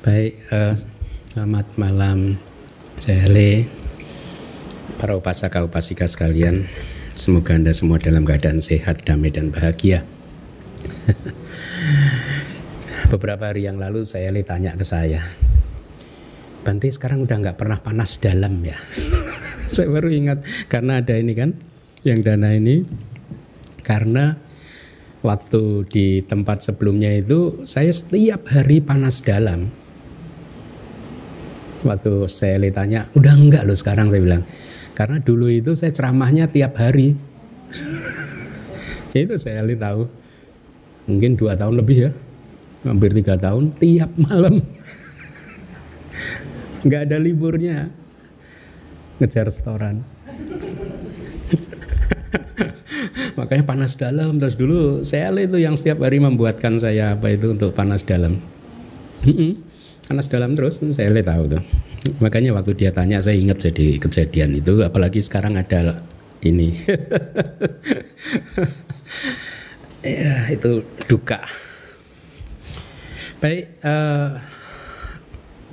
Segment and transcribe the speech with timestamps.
[0.00, 0.72] Baik, uh,
[1.28, 2.40] selamat malam
[2.96, 3.68] saya Le,
[4.96, 6.72] para upasaka upasika sekalian.
[7.20, 10.08] Semoga Anda semua dalam keadaan sehat, damai dan bahagia.
[13.12, 15.20] Beberapa hari yang lalu saya Le tanya ke saya,
[16.64, 18.80] Bante sekarang udah nggak pernah panas dalam ya.
[19.68, 20.40] saya baru ingat
[20.72, 21.52] karena ada ini kan,
[22.08, 22.88] yang dana ini
[23.84, 24.40] karena
[25.20, 29.76] waktu di tempat sebelumnya itu saya setiap hari panas dalam.
[31.80, 34.44] Waktu saya tanya, udah enggak loh sekarang saya bilang.
[34.92, 37.16] Karena dulu itu saya ceramahnya tiap hari.
[39.16, 40.04] itu saya lihat tahu.
[41.08, 42.10] Mungkin dua tahun lebih ya.
[42.84, 44.60] Hampir tiga tahun tiap malam.
[46.84, 47.88] Enggak ada liburnya.
[49.20, 50.04] Ngejar restoran.
[53.40, 57.72] makanya panas dalam terus dulu saya itu yang setiap hari membuatkan saya apa itu untuk
[57.72, 58.36] panas dalam
[60.10, 61.62] panas dalam terus saya lihat tahu tuh.
[62.18, 66.02] Makanya waktu dia tanya saya ingat jadi kejadian itu apalagi sekarang ada
[66.42, 66.74] ini.
[70.00, 71.44] Ya itu duka.
[73.36, 74.40] Baik uh,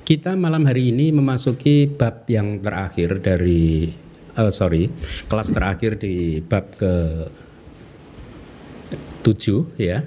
[0.03, 3.87] kita malam hari ini memasuki bab yang terakhir dari
[4.35, 4.91] uh, sorry
[5.31, 7.23] kelas terakhir di bab ke
[9.23, 10.03] 7 ya.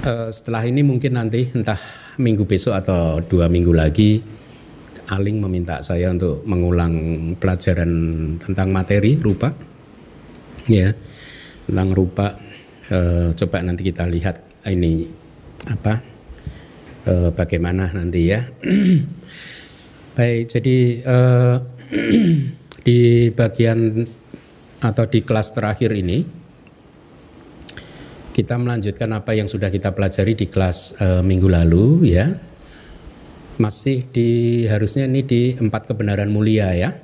[0.00, 1.76] Uh, setelah ini mungkin nanti entah
[2.16, 4.24] minggu besok atau dua minggu lagi
[5.10, 6.94] Aling meminta saya untuk mengulang
[7.34, 7.90] pelajaran
[8.38, 9.50] tentang materi rupa.
[10.70, 10.94] Ya
[11.66, 12.38] tentang rupa.
[12.90, 15.10] Uh, coba nanti kita lihat ini
[15.66, 15.98] apa
[17.10, 18.46] uh, bagaimana nanti ya.
[20.16, 21.56] Baik jadi uh,
[22.86, 24.06] di bagian
[24.78, 26.39] atau di kelas terakhir ini
[28.40, 32.32] kita melanjutkan apa yang sudah kita pelajari di kelas e, minggu lalu ya.
[33.60, 36.96] Masih di harusnya ini di empat kebenaran mulia ya.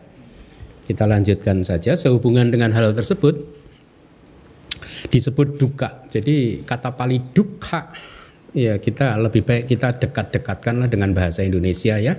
[0.88, 1.92] Kita lanjutkan saja.
[1.92, 3.36] Sehubungan dengan hal tersebut
[5.12, 6.08] disebut duka.
[6.08, 7.92] Jadi kata pali duka
[8.56, 12.16] ya kita lebih baik kita dekat-dekatkanlah dengan bahasa Indonesia ya.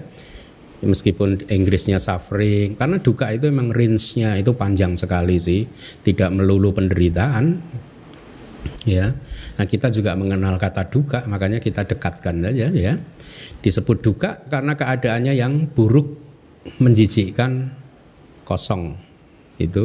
[0.78, 5.66] Meskipun Inggrisnya suffering karena duka itu memang range-nya itu panjang sekali sih.
[6.06, 7.46] Tidak melulu penderitaan
[8.86, 9.14] ya.
[9.58, 12.94] Nah kita juga mengenal kata duka makanya kita dekatkan saja ya.
[13.62, 16.18] Disebut duka karena keadaannya yang buruk
[16.80, 17.72] menjijikkan
[18.48, 18.96] kosong.
[19.58, 19.84] Itu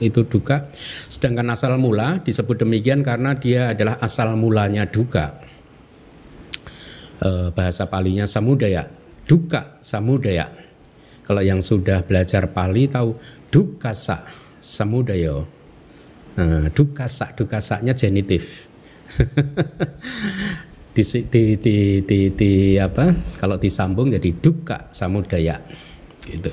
[0.00, 0.72] itu duka.
[1.12, 5.44] Sedangkan asal mula disebut demikian karena dia adalah asal mulanya duka.
[7.18, 8.88] Eh, bahasa palinya samudaya.
[9.28, 10.48] Duka samudaya.
[11.28, 13.12] Kalau yang sudah belajar Pali tahu
[13.52, 14.24] dukasa
[14.56, 15.44] samudaya.
[16.38, 18.70] Nah, dukasa dukasanya genitif.
[20.94, 21.76] di, di, di,
[22.06, 23.10] di, di apa?
[23.34, 25.58] Kalau disambung jadi duka samudaya.
[26.22, 26.52] Gitu.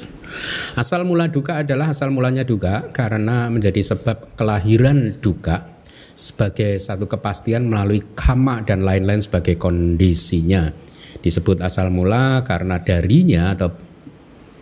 [0.74, 5.78] Asal mula duka adalah asal mulanya duka karena menjadi sebab kelahiran duka
[6.16, 10.72] sebagai satu kepastian melalui kama dan lain-lain sebagai kondisinya
[11.20, 13.76] disebut asal mula karena darinya atau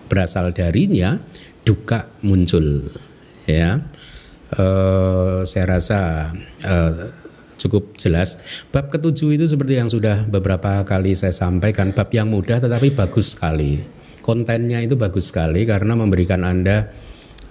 [0.09, 1.21] berasal darinya
[1.61, 2.89] duka muncul
[3.45, 3.85] ya
[4.57, 6.31] uh, saya rasa
[6.65, 7.13] uh,
[7.57, 8.37] cukup jelas.
[8.69, 13.37] Bab ketujuh itu seperti yang sudah beberapa kali saya sampaikan bab yang mudah tetapi bagus
[13.37, 13.81] sekali.
[14.23, 16.87] Kontennya itu bagus sekali karena memberikan anda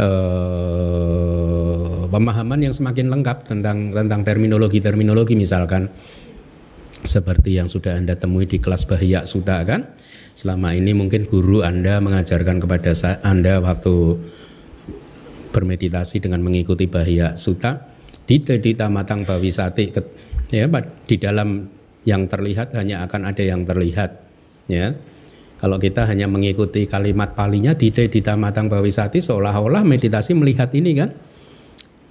[0.00, 5.92] uh, pemahaman yang semakin lengkap tentang tentang terminologi terminologi misalkan
[7.02, 9.90] seperti yang sudah Anda temui di kelas Bahya Suta kan?
[10.32, 14.16] Selama ini mungkin guru Anda mengajarkan kepada Anda waktu
[15.52, 17.92] bermeditasi dengan mengikuti Bahya Suta
[18.26, 19.92] di Dita Matang Bawisati
[20.48, 20.66] ya
[21.06, 21.68] di dalam
[22.02, 24.10] yang terlihat hanya akan ada yang terlihat
[24.66, 24.96] ya.
[25.62, 31.14] Kalau kita hanya mengikuti kalimat palinya di Dita Matang Bawisati seolah-olah meditasi melihat ini kan?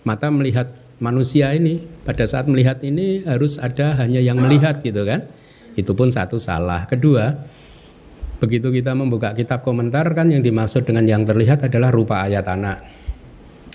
[0.07, 0.71] Mata melihat
[1.03, 5.27] manusia ini pada saat melihat ini harus ada hanya yang melihat gitu kan?
[5.75, 6.87] Itu pun satu salah.
[6.87, 7.43] Kedua
[8.39, 13.00] begitu kita membuka kitab komentar kan yang dimaksud dengan yang terlihat adalah rupa ayat tanah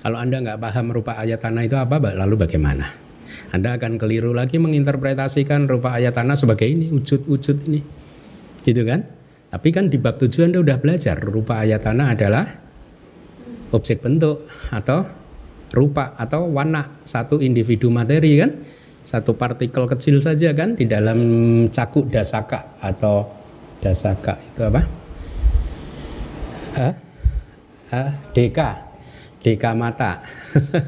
[0.06, 2.94] kalau anda nggak paham rupa ayat tanah itu apa lalu bagaimana?
[3.50, 7.82] Anda akan keliru lagi menginterpretasikan rupa ayat tanah sebagai ini wujud-wujud ini.
[8.62, 9.03] Gitu kan?
[9.50, 12.47] Tapi kan di bab tujuan anda udah belajar rupa ayat tanah adalah
[13.75, 15.11] objek bentuk atau
[15.75, 18.62] rupa atau warna satu individu materi kan?
[19.02, 20.79] Satu partikel kecil saja kan?
[20.79, 21.19] Di dalam
[21.67, 23.26] cakuk dasaka atau
[23.82, 24.82] dasaka itu apa?
[26.79, 26.94] Ah,
[27.91, 28.86] ah, deka,
[29.46, 30.26] deka mata.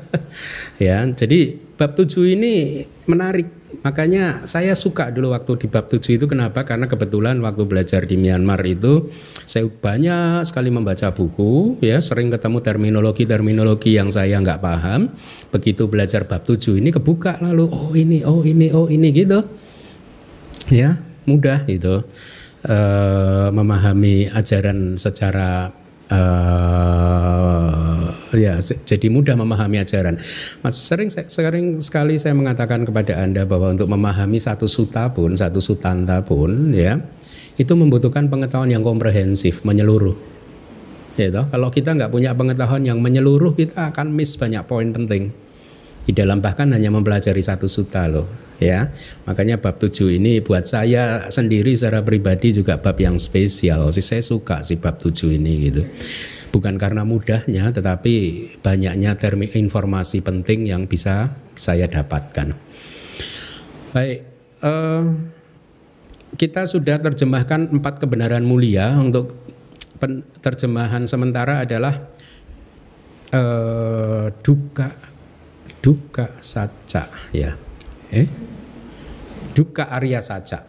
[0.83, 6.27] ya, jadi bab tujuh ini menarik Makanya saya suka dulu waktu di bab 7 itu
[6.27, 6.65] kenapa?
[6.67, 9.13] Karena kebetulan waktu belajar di Myanmar itu
[9.47, 15.13] saya banyak sekali membaca buku ya, sering ketemu terminologi-terminologi yang saya nggak paham.
[15.55, 19.47] Begitu belajar bab 7 ini kebuka lalu oh ini, oh ini, oh ini gitu.
[20.73, 22.03] Ya, mudah gitu.
[22.67, 25.71] Uh, memahami ajaran secara
[26.11, 27.98] uh,
[28.37, 30.21] ya jadi mudah memahami ajaran.
[30.61, 35.63] Mas sering sering sekali saya mengatakan kepada anda bahwa untuk memahami satu suta pun satu
[35.63, 37.01] sutanta pun ya
[37.59, 40.15] itu membutuhkan pengetahuan yang komprehensif menyeluruh.
[41.19, 41.35] Ya?
[41.51, 45.35] Kalau kita nggak punya pengetahuan yang menyeluruh kita akan miss banyak poin penting.
[46.09, 48.93] Di dalam bahkan hanya mempelajari satu suta loh ya.
[49.25, 53.91] Makanya bab 7 ini buat saya sendiri secara pribadi juga bab yang spesial.
[53.95, 55.83] Sih saya suka sih bab 7 ini gitu.
[56.49, 58.15] Bukan karena mudahnya tetapi
[58.65, 62.57] banyaknya termi informasi penting yang bisa saya dapatkan.
[63.93, 64.19] Baik,
[64.65, 65.05] uh,
[66.37, 68.97] kita sudah terjemahkan empat kebenaran mulia.
[68.97, 69.37] Untuk
[70.39, 72.07] terjemahan sementara adalah
[73.35, 74.95] uh, duka
[75.83, 77.55] duka saca ya.
[78.13, 78.27] Eh?
[79.55, 80.69] Duka Arya saca.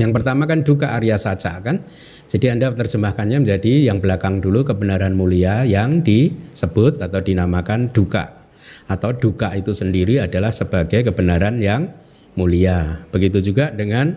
[0.00, 1.84] Yang pertama kan duka Arya saca kan
[2.32, 8.48] jadi Anda terjemahkannya menjadi yang belakang dulu kebenaran mulia yang disebut atau dinamakan duka
[8.88, 11.92] atau duka itu sendiri adalah sebagai kebenaran yang
[12.32, 14.16] mulia begitu juga dengan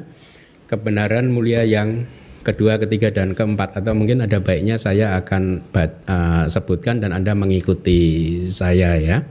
[0.71, 2.07] kebenaran mulia yang
[2.45, 8.45] kedua, ketiga, dan keempat atau mungkin ada baiknya saya akan uh, sebutkan dan Anda mengikuti
[8.53, 9.25] saya ya.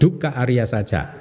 [0.00, 1.12] Duka Arya saja.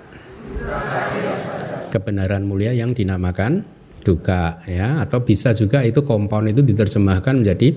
[1.92, 3.68] Kebenaran mulia yang dinamakan
[4.08, 5.04] duka ya.
[5.04, 7.76] Atau bisa juga itu kompon itu diterjemahkan menjadi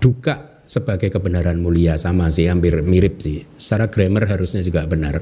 [0.00, 2.00] duka sebagai kebenaran mulia.
[2.00, 3.44] Sama sih hampir mirip sih.
[3.60, 5.20] Secara grammar harusnya juga benar.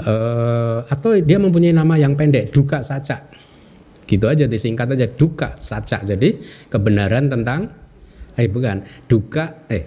[0.00, 3.26] Uh, atau dia mempunyai nama yang pendek duka saja
[4.08, 6.40] gitu aja disingkat aja duka saja jadi
[6.72, 7.68] kebenaran tentang
[8.32, 9.84] eh bukan duka eh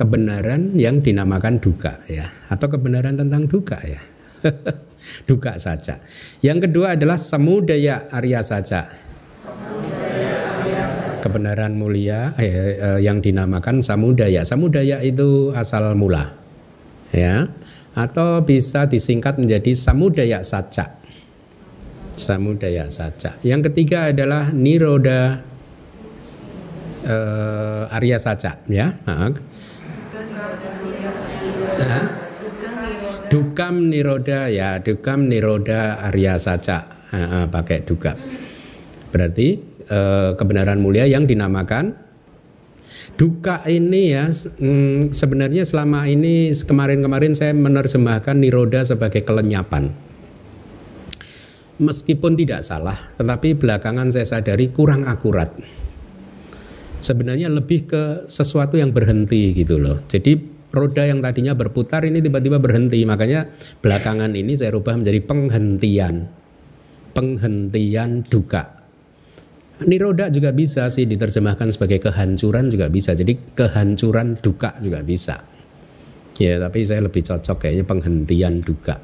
[0.00, 2.28] kebenaran yang dinamakan duka ya.
[2.48, 4.00] Atau kebenaran tentang duka ya
[5.24, 6.00] duka saja.
[6.44, 8.88] Yang kedua adalah samudaya Arya saja.
[11.20, 14.40] Kebenaran mulia eh, eh, yang dinamakan samudaya.
[14.42, 16.32] Samudaya itu asal mula
[17.12, 17.48] ya.
[17.92, 21.00] Atau bisa disingkat menjadi samudaya saja
[22.20, 25.40] samudaya saja yang ketiga adalah niroda
[27.08, 29.00] eh, Arya saja ya
[33.30, 36.82] Dukam niroda ya, dukam niroda Arya saja
[37.14, 38.18] uh, pakai duka.
[39.14, 39.54] Berarti
[39.86, 41.94] uh, kebenaran mulia yang dinamakan
[43.14, 49.94] duka ini ya mm, sebenarnya selama ini kemarin-kemarin saya menerjemahkan niroda sebagai kelenyapan.
[51.80, 55.54] Meskipun tidak salah, tetapi belakangan saya sadari kurang akurat.
[57.00, 60.04] Sebenarnya lebih ke sesuatu yang berhenti gitu loh.
[60.04, 63.02] Jadi roda yang tadinya berputar ini tiba-tiba berhenti.
[63.02, 63.50] Makanya
[63.82, 66.26] belakangan ini saya rubah menjadi penghentian.
[67.10, 68.80] Penghentian duka.
[69.80, 73.16] Ini roda juga bisa sih diterjemahkan sebagai kehancuran juga bisa.
[73.16, 75.40] Jadi kehancuran duka juga bisa.
[76.40, 79.00] Ya, tapi saya lebih cocok kayaknya penghentian duka.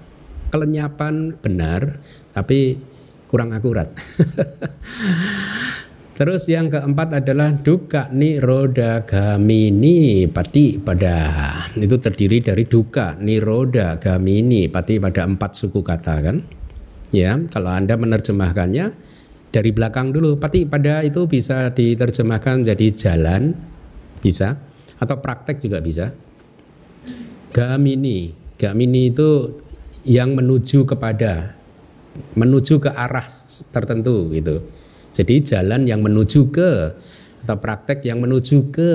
[0.53, 2.01] Kelenyapan benar,
[2.33, 2.81] tapi
[3.29, 3.89] kurang akurat.
[6.17, 11.29] Terus yang keempat adalah duka niroda gamini pati pada.
[11.77, 16.41] Itu terdiri dari duka niroda gamini pati pada empat suku kata kan?
[17.13, 18.97] Ya kalau anda menerjemahkannya
[19.53, 23.53] dari belakang dulu pati pada itu bisa diterjemahkan jadi jalan
[24.25, 24.57] bisa
[24.97, 26.17] atau praktek juga bisa.
[27.53, 29.53] Gamini gamini itu
[30.09, 31.53] yang menuju kepada
[32.33, 33.29] menuju ke arah
[33.69, 34.65] tertentu gitu
[35.17, 36.93] jadi jalan yang menuju ke
[37.41, 38.93] atau praktek yang menuju ke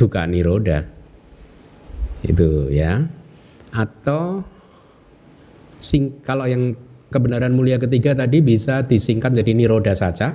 [0.00, 0.88] duka niroda.
[2.24, 3.04] Itu ya.
[3.68, 4.40] Atau
[5.76, 6.72] sing kalau yang
[7.12, 10.32] kebenaran mulia ketiga tadi bisa disingkat jadi niroda saja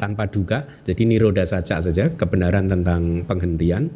[0.00, 0.64] tanpa duka.
[0.88, 3.92] Jadi niroda saja saja kebenaran tentang penghentian.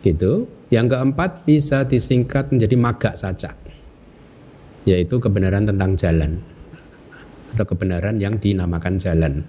[0.00, 0.48] Gitu.
[0.72, 3.52] Yang keempat bisa disingkat menjadi maga saja.
[4.88, 6.55] Yaitu kebenaran tentang jalan
[7.56, 9.48] atau kebenaran yang dinamakan jalan.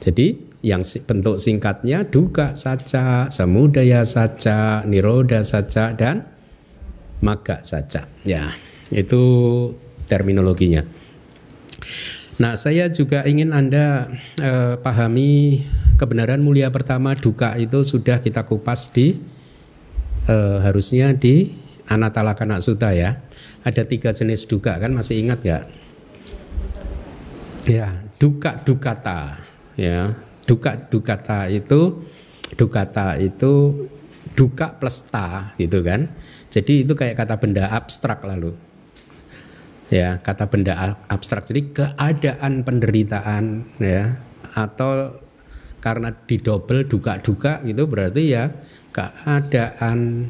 [0.00, 6.24] Jadi yang bentuk singkatnya duka saja, samudaya saja, niroda saja dan
[7.20, 8.08] maga saja.
[8.24, 8.56] Ya,
[8.88, 9.22] itu
[10.08, 10.88] terminologinya.
[12.40, 14.08] Nah, saya juga ingin Anda
[14.40, 15.62] eh, pahami
[16.00, 19.20] kebenaran mulia pertama duka itu sudah kita kupas di
[20.26, 21.52] eh, harusnya di
[21.84, 23.20] Anatalakana Sutta ya.
[23.64, 25.83] Ada tiga jenis duka kan masih ingat gak?
[27.64, 29.40] Ya, duka dukata
[29.80, 30.12] ya.
[30.44, 32.04] Duka dukata itu
[32.60, 33.52] dukata itu
[34.36, 36.12] duka plus ta gitu kan.
[36.52, 38.52] Jadi itu kayak kata benda abstrak lalu.
[39.88, 41.48] Ya, kata benda abstrak.
[41.48, 44.20] Jadi keadaan penderitaan ya
[44.52, 45.24] atau
[45.80, 48.52] karena didobel duka-duka gitu berarti ya
[48.92, 50.28] keadaan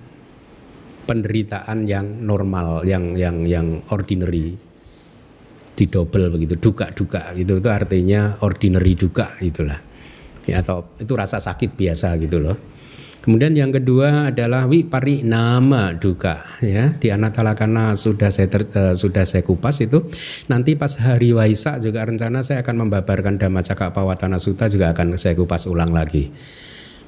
[1.11, 4.55] penderitaan yang normal, yang yang yang ordinary
[5.75, 7.59] didobel begitu, duka-duka gitu.
[7.59, 9.79] Itu artinya ordinary duka itulah.
[10.45, 12.75] Ya, atau itu rasa sakit biasa gitu loh.
[13.25, 16.93] Kemudian yang kedua adalah wipari nama duka ya.
[17.01, 20.13] Di anatalakana sudah saya ter, uh, sudah saya kupas itu.
[20.53, 25.33] Nanti pas hari Waisak juga rencana saya akan membabarkan Dhamma Cakapawatana Sutta juga akan saya
[25.41, 26.29] kupas ulang lagi.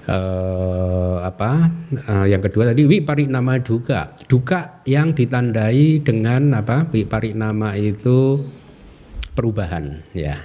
[0.09, 1.69] Uh, apa?
[2.09, 2.89] Uh, yang kedua tadi
[3.29, 4.17] nama duka.
[4.25, 6.89] Duka yang ditandai dengan apa?
[6.89, 8.41] Nama itu
[9.37, 10.41] perubahan ya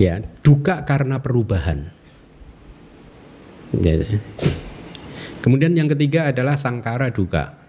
[0.00, 1.92] ya duka karena perubahan
[3.76, 4.00] ya.
[5.44, 7.60] kemudian yang ketiga adalah sangkara duka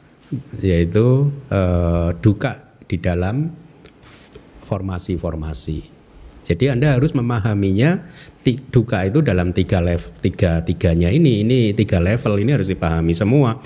[0.64, 3.52] yaitu uh, duka di dalam
[4.64, 6.02] formasi-formasi
[6.42, 8.02] jadi Anda harus memahaminya
[8.74, 13.62] duka itu dalam tiga level tiga tiganya ini ini tiga level ini harus dipahami semua.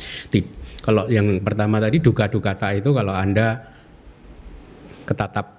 [0.84, 3.64] Kalau yang pertama tadi duka duka itu kalau Anda
[5.08, 5.55] ketatap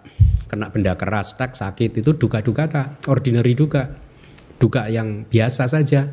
[0.47, 3.91] kena benda keras tak sakit itu duka duka tak ordinary duka
[4.57, 6.11] duka yang biasa saja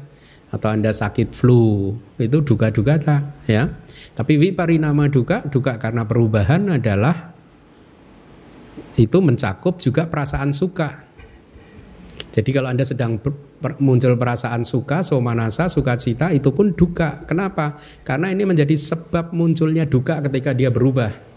[0.53, 3.73] atau Anda sakit flu itu duka duka tak ya.
[4.13, 7.33] Tapi wiparinama duka duka karena perubahan adalah
[8.93, 11.09] itu mencakup juga perasaan suka.
[12.33, 13.17] Jadi kalau Anda sedang
[13.81, 17.25] muncul perasaan suka, somanasa, sukacita itu pun duka.
[17.25, 17.77] Kenapa?
[18.05, 21.32] Karena ini menjadi sebab munculnya duka ketika dia berubah.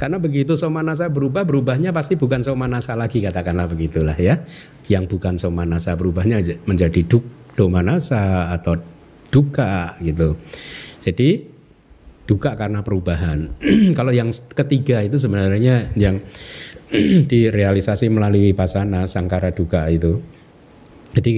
[0.00, 4.42] Karena begitu somanasa berubah, berubahnya pasti bukan somanasa lagi katakanlah begitulah ya.
[4.90, 7.22] Yang bukan somanasa berubahnya menjadi duk,
[7.54, 8.76] domanasa atau
[9.32, 10.36] duka gitu.
[11.00, 11.48] Jadi
[12.26, 13.52] duka karena perubahan.
[13.98, 16.22] Kalau yang ketiga itu sebenarnya yang
[17.32, 20.20] direalisasi melalui pasana sangkara duka itu.
[21.12, 21.32] Jadi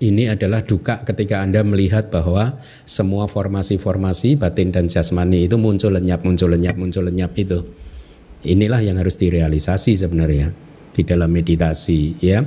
[0.00, 2.56] ini adalah duka ketika Anda melihat bahwa
[2.88, 7.60] semua formasi-formasi batin dan jasmani itu muncul lenyap, muncul lenyap, muncul lenyap itu.
[8.46, 10.54] Inilah yang harus direalisasi sebenarnya
[10.94, 12.42] di dalam meditasi ya.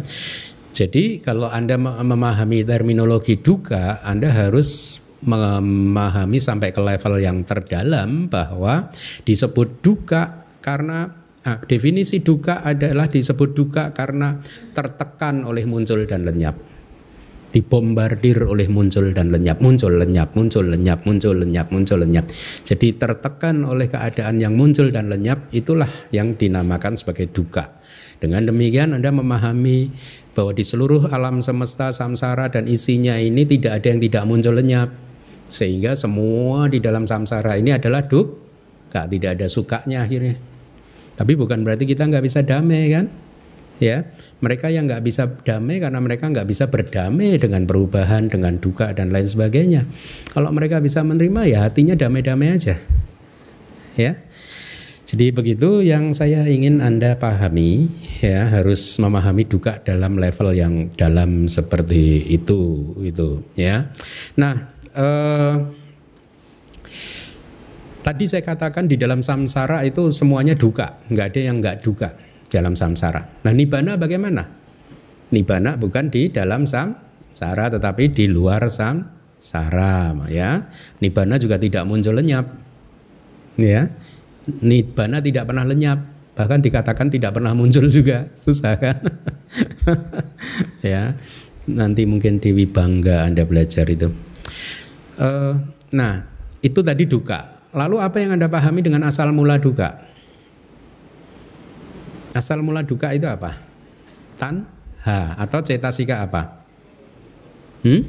[0.71, 8.89] Jadi kalau Anda memahami terminologi duka, Anda harus memahami sampai ke level yang terdalam bahwa
[9.27, 11.12] disebut duka karena
[11.45, 14.41] nah, definisi duka adalah disebut duka karena
[14.74, 16.57] tertekan oleh muncul dan lenyap
[17.51, 22.25] dibombardir oleh muncul dan lenyap muncul lenyap muncul lenyap muncul lenyap muncul lenyap
[22.63, 27.77] jadi tertekan oleh keadaan yang muncul dan lenyap itulah yang dinamakan sebagai duka
[28.22, 29.91] dengan demikian Anda memahami
[30.31, 34.93] bahwa di seluruh alam semesta samsara dan isinya ini tidak ada yang tidak muncul lenyap
[35.51, 38.39] sehingga semua di dalam samsara ini adalah duk,
[38.88, 40.39] gak tidak ada sukanya akhirnya.
[41.20, 43.12] Tapi bukan berarti kita nggak bisa damai kan?
[43.81, 44.13] Ya,
[44.45, 49.09] mereka yang nggak bisa damai karena mereka nggak bisa berdamai dengan perubahan, dengan duka dan
[49.09, 49.89] lain sebagainya.
[50.29, 52.77] Kalau mereka bisa menerima ya hatinya damai-damai aja.
[53.97, 54.21] Ya,
[55.11, 57.91] jadi begitu yang saya ingin Anda pahami
[58.23, 63.91] ya harus memahami duka dalam level yang dalam seperti itu itu ya.
[64.39, 65.55] Nah, eh,
[68.05, 72.75] tadi saya katakan di dalam samsara itu semuanya duka, nggak ada yang nggak duka dalam
[72.75, 73.41] samsara.
[73.48, 74.43] Nah nibana bagaimana?
[75.31, 80.67] Nibana bukan di dalam samsara tetapi di luar samsara ya.
[81.00, 82.51] Nibana juga tidak muncul lenyap.
[83.55, 83.88] Ya.
[84.60, 86.01] Nibana tidak pernah lenyap,
[86.36, 88.27] bahkan dikatakan tidak pernah muncul juga.
[88.46, 89.00] Susah kan?
[90.84, 91.15] ya.
[91.72, 94.12] Nanti mungkin Dewi Bangga Anda belajar itu.
[95.15, 95.55] Uh,
[95.93, 96.25] nah,
[96.60, 97.62] itu tadi duka.
[97.72, 100.11] Lalu apa yang Anda pahami dengan asal mula duka?
[102.31, 103.59] Asal mula duka itu apa?
[104.39, 104.63] Tan,
[105.03, 106.63] ha, atau cetasika apa?
[107.83, 108.01] Hmm?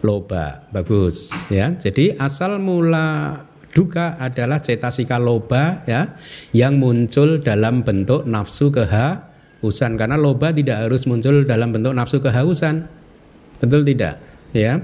[0.00, 1.76] Loba, bagus ya.
[1.76, 3.36] Jadi asal mula
[3.70, 6.16] duka adalah cetasika loba ya
[6.56, 12.88] yang muncul dalam bentuk nafsu kehausan karena loba tidak harus muncul dalam bentuk nafsu kehausan.
[13.60, 14.24] Betul tidak?
[14.56, 14.80] Ya.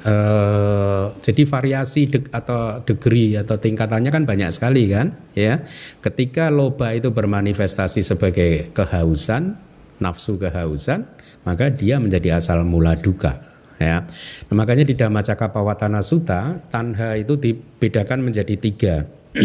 [0.00, 5.60] Uh, jadi variasi de atau degree atau tingkatannya kan banyak sekali kan ya
[6.00, 9.60] ketika loba itu bermanifestasi sebagai kehausan
[10.00, 11.04] nafsu kehausan
[11.44, 14.04] maka dia menjadi asal mula duka ya.
[14.52, 18.96] Nah, makanya di Dhammacakkappavattana Sutta tanha itu dibedakan menjadi tiga.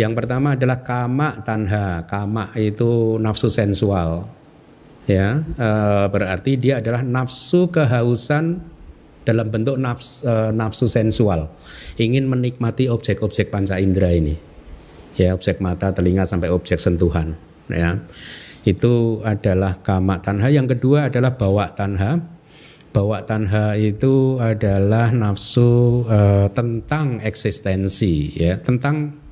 [0.00, 2.04] yang pertama adalah kama tanha.
[2.04, 4.28] Kama itu nafsu sensual.
[5.04, 5.68] Ya, e,
[6.08, 8.64] berarti dia adalah nafsu kehausan
[9.24, 11.48] dalam bentuk nafsu, e, nafsu sensual.
[11.96, 14.36] Ingin menikmati objek-objek panca indera ini.
[15.16, 17.38] Ya, objek mata, telinga sampai objek sentuhan,
[17.70, 18.02] ya.
[18.64, 20.50] Itu adalah kama tanha.
[20.50, 22.18] Yang kedua adalah bawa tanha.
[22.94, 29.24] Bawa tanha itu adalah nafsu uh, tentang eksistensi, ya, tentang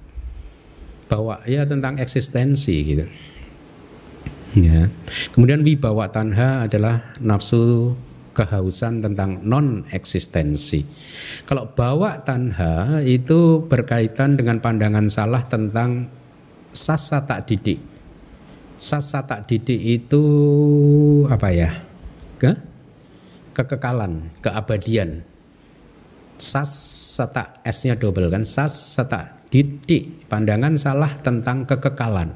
[1.13, 3.05] bawa ya tentang eksistensi gitu.
[4.57, 4.89] Ya.
[5.33, 7.93] Kemudian wibawa tanha adalah nafsu
[8.33, 10.85] kehausan tentang non eksistensi.
[11.45, 16.09] Kalau bawa tanha itu berkaitan dengan pandangan salah tentang
[16.73, 17.93] sasa tak didik
[18.83, 20.25] sasa tak didik itu
[21.31, 21.71] apa ya?
[22.43, 22.59] Ke
[23.55, 25.23] kekekalan, keabadian.
[26.43, 26.75] Sas
[27.15, 28.43] sata S-nya double kan?
[28.43, 32.35] Sas sata didik, pandangan salah tentang kekekalan.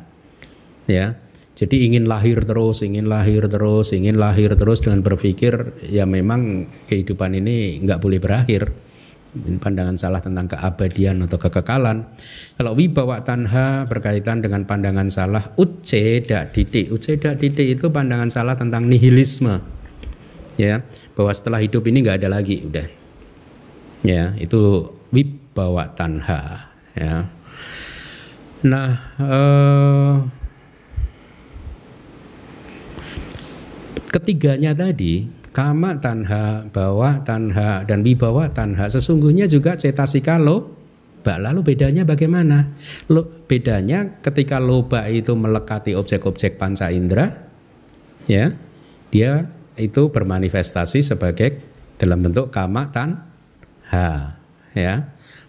[0.87, 1.19] Ya.
[1.57, 7.33] Jadi ingin lahir terus, ingin lahir terus, ingin lahir terus dengan berpikir ya memang kehidupan
[7.33, 8.77] ini nggak boleh berakhir
[9.61, 12.09] pandangan salah tentang keabadian atau kekekalan.
[12.57, 16.93] Kalau wibawa tanha berkaitan dengan pandangan salah uceda didik.
[16.93, 19.61] Uceda didik itu pandangan salah tentang nihilisme.
[20.57, 20.81] Ya,
[21.13, 22.89] bahwa setelah hidup ini nggak ada lagi udah.
[24.05, 27.29] Ya, itu wibawa tanha, ya.
[28.65, 30.15] Nah, eh,
[34.17, 40.77] ketiganya tadi kama tanha, bawa tanha, dan wibawa tanha sesungguhnya juga cetasika lo
[41.35, 42.71] Lalu bedanya bagaimana?
[43.11, 47.51] Lo, bedanya ketika loba itu melekati objek-objek panca indera,
[48.31, 48.55] ya,
[49.11, 51.59] dia itu bermanifestasi sebagai
[51.99, 54.39] dalam bentuk kama tanha,
[54.71, 54.95] ya,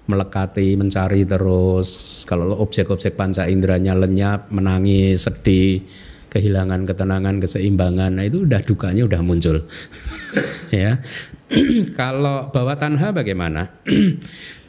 [0.09, 2.25] melekati, mencari terus.
[2.25, 5.85] Kalau objek-objek panca inderanya lenyap, menangis, sedih,
[6.29, 9.63] kehilangan ketenangan, keseimbangan, nah itu udah dukanya udah muncul.
[10.73, 10.99] ya.
[11.99, 13.71] Kalau bawa tanha bagaimana?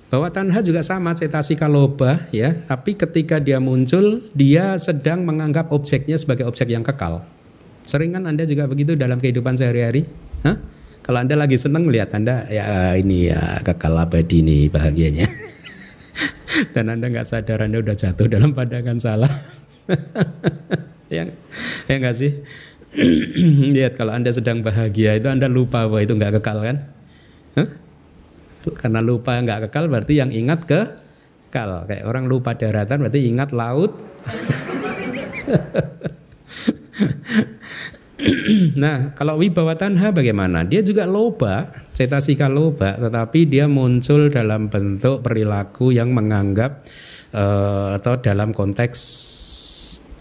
[0.09, 6.17] Bawa tanha juga sama cetasika loba ya, tapi ketika dia muncul dia sedang menganggap objeknya
[6.17, 7.29] sebagai objek yang kekal.
[7.85, 10.09] Sering kan Anda juga begitu dalam kehidupan sehari-hari?
[11.09, 15.25] Kalau Anda lagi senang melihat Anda ya ini ya kekal abadi nih bahagianya.
[16.77, 19.33] Dan Anda nggak sadar Anda udah jatuh dalam pandangan salah.
[21.09, 21.29] ya.
[21.89, 22.33] Ya nggak sih?
[23.77, 26.77] Lihat kalau anda sedang bahagia itu anda lupa bahwa itu nggak kekal kan?
[27.57, 27.69] Huh?
[28.69, 30.81] karena lupa nggak kekal berarti yang ingat ke
[31.49, 31.89] kekal.
[31.89, 33.93] Kayak orang lupa daratan berarti ingat laut.
[38.79, 40.67] Nah kalau wibawa tanha bagaimana?
[40.67, 46.83] Dia juga loba cetasika loba tetapi dia muncul dalam bentuk perilaku yang menganggap
[47.31, 48.99] uh, atau dalam konteks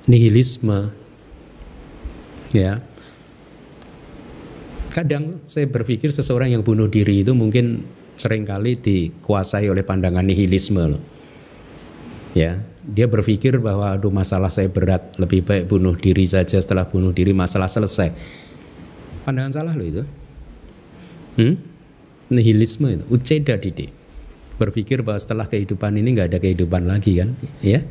[0.07, 0.89] nihilisme.
[2.55, 2.81] Ya.
[4.95, 7.85] Kadang saya berpikir seseorang yang bunuh diri itu mungkin
[8.17, 11.03] sering kali dikuasai oleh pandangan nihilisme loh.
[12.33, 17.13] Ya, dia berpikir bahwa aduh masalah saya berat, lebih baik bunuh diri saja setelah bunuh
[17.13, 18.09] diri masalah selesai.
[19.21, 20.03] Pandangan salah loh itu.
[21.37, 21.55] Hmm?
[22.33, 23.93] Nihilisme itu, uceda didik.
[24.57, 27.85] Berpikir bahwa setelah kehidupan ini nggak ada kehidupan lagi kan, ya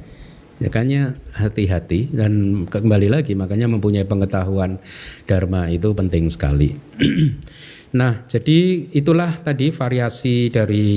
[0.56, 4.80] Makanya hati-hati dan kembali lagi makanya mempunyai pengetahuan
[5.28, 6.72] dharma itu penting sekali.
[8.00, 10.88] nah, jadi itulah tadi variasi dari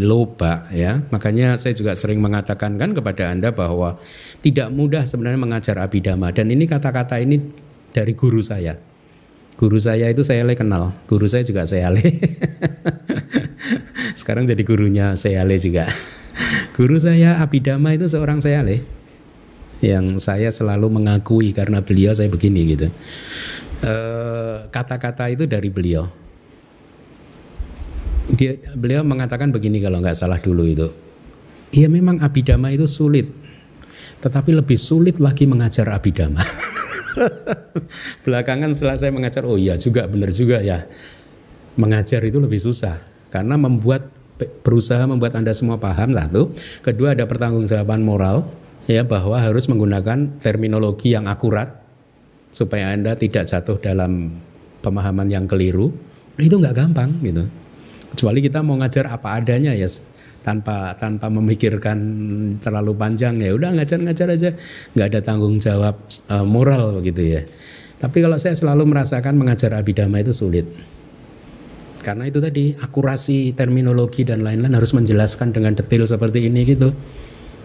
[0.00, 1.04] loba ya.
[1.12, 4.00] Makanya saya juga sering mengatakan kan kepada Anda bahwa
[4.40, 7.36] tidak mudah sebenarnya mengajar abidama dan ini kata-kata ini
[7.92, 8.80] dari guru saya.
[9.56, 11.92] Guru saya itu saya kenal, guru saya juga saya.
[14.20, 15.84] Sekarang jadi gurunya saya juga.
[16.76, 18.84] Guru saya Abidama itu seorang saya leh
[19.80, 22.92] yang saya selalu mengakui karena beliau saya begini gitu.
[23.80, 26.04] Eh, kata-kata itu dari beliau.
[28.28, 30.88] Dia beliau mengatakan begini kalau nggak salah dulu itu.
[31.72, 33.32] Iya memang abidama itu sulit,
[34.20, 36.40] tetapi lebih sulit lagi mengajar abidama.
[38.24, 40.84] Belakangan setelah saya mengajar, oh iya juga benar juga ya.
[41.76, 46.52] Mengajar itu lebih susah karena membuat berusaha membuat Anda semua paham satu.
[46.84, 48.44] Kedua ada pertanggungjawaban moral
[48.86, 51.82] ya bahwa harus menggunakan terminologi yang akurat
[52.52, 54.32] supaya Anda tidak jatuh dalam
[54.80, 55.92] pemahaman yang keliru.
[56.36, 57.44] Nah, itu nggak gampang gitu.
[58.12, 59.88] Kecuali kita mau ngajar apa adanya ya
[60.46, 61.98] tanpa tanpa memikirkan
[62.62, 64.50] terlalu panjang ya udah ngajar-ngajar aja
[64.94, 65.98] nggak ada tanggung jawab
[66.30, 67.42] uh, moral begitu ya.
[67.96, 70.68] Tapi kalau saya selalu merasakan mengajar abidama itu sulit.
[72.06, 76.94] Karena itu tadi akurasi terminologi dan lain-lain harus menjelaskan dengan detail seperti ini gitu.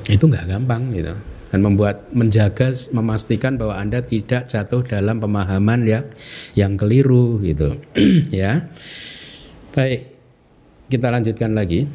[0.09, 1.13] Itu nggak gampang gitu.
[1.53, 6.09] Dan membuat menjaga memastikan bahwa Anda tidak jatuh dalam pemahaman ya
[6.57, 7.77] yang keliru gitu.
[8.33, 8.65] ya.
[9.77, 10.09] Baik.
[10.89, 11.85] Kita lanjutkan lagi.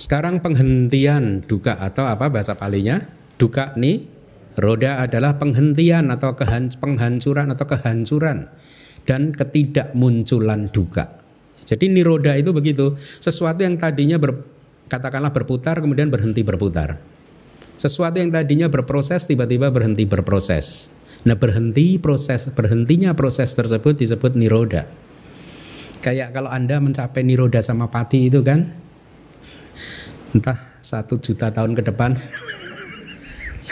[0.00, 3.04] Sekarang penghentian duka atau apa bahasa palinya?
[3.36, 4.08] Duka nih
[4.56, 6.32] roda adalah penghentian atau
[6.80, 8.48] penghancuran atau kehancuran
[9.08, 11.18] dan ketidakmunculan duka.
[11.62, 14.42] Jadi niroda itu begitu, sesuatu yang tadinya ber,
[14.90, 16.98] katakanlah berputar kemudian berhenti berputar.
[17.78, 20.92] Sesuatu yang tadinya berproses tiba-tiba berhenti berproses.
[21.22, 24.90] Nah, berhenti proses berhentinya proses tersebut disebut niroda.
[26.02, 28.74] Kayak kalau Anda mencapai niroda sama pati itu kan
[30.34, 32.18] entah satu juta tahun ke depan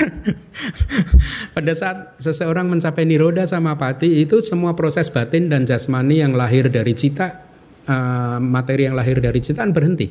[1.57, 6.69] Pada saat seseorang mencapai niroda sama pati itu semua proses batin dan jasmani yang lahir
[6.73, 7.45] dari cita
[7.87, 10.09] uh, materi yang lahir dari citaan berhenti.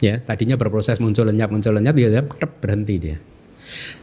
[0.00, 2.24] Ya, tadinya berproses muncul lenyap muncul lenyap dia
[2.60, 3.18] berhenti dia.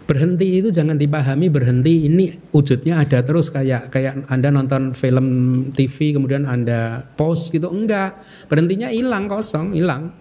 [0.07, 5.27] Berhenti itu jangan dipahami berhenti ini wujudnya ada terus kayak kayak Anda nonton film
[5.75, 8.21] TV kemudian Anda pause gitu enggak.
[8.47, 10.15] Berhentinya hilang kosong, hilang.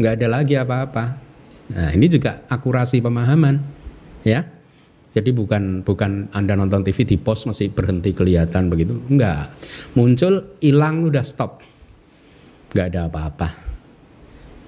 [0.00, 1.29] Enggak ada lagi apa-apa.
[1.70, 3.62] Nah, ini juga akurasi pemahaman,
[4.26, 4.42] ya.
[5.10, 8.94] Jadi bukan bukan Anda nonton TV di pos masih berhenti kelihatan begitu.
[9.10, 9.50] Enggak.
[9.98, 11.58] Muncul, hilang udah stop.
[12.70, 13.48] Enggak ada apa-apa.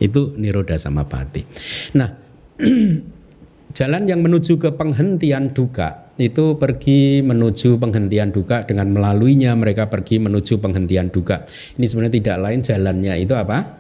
[0.03, 1.47] Itu niroda sama pati.
[1.95, 2.11] Nah,
[3.79, 10.19] jalan yang menuju ke penghentian duka itu pergi menuju penghentian duka dengan melaluinya mereka pergi
[10.19, 11.47] menuju penghentian duka.
[11.79, 13.79] Ini sebenarnya tidak lain jalannya itu apa?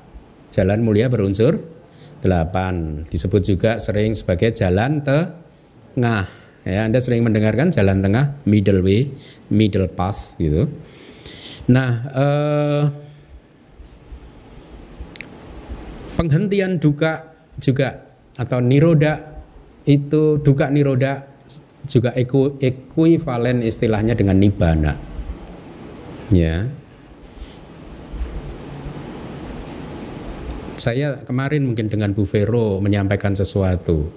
[0.54, 1.58] Jalan mulia berunsur
[2.22, 6.30] 8 disebut juga sering sebagai jalan tengah.
[6.62, 9.11] Ya Anda sering mendengarkan jalan tengah middle way
[9.50, 10.70] middle path gitu.
[11.66, 12.82] Nah eh,
[16.14, 18.06] penghentian duka juga
[18.38, 19.42] atau niroda
[19.85, 21.26] itu duka niroda
[21.90, 24.94] juga ekuivalen istilahnya dengan nibana
[26.30, 26.70] ya
[30.83, 34.11] saya kemarin mungkin dengan Bu Vero menyampaikan sesuatu.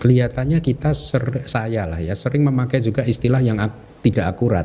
[0.00, 4.64] Kelihatannya kita ser, saya lah ya sering memakai juga istilah yang ak, tidak akurat.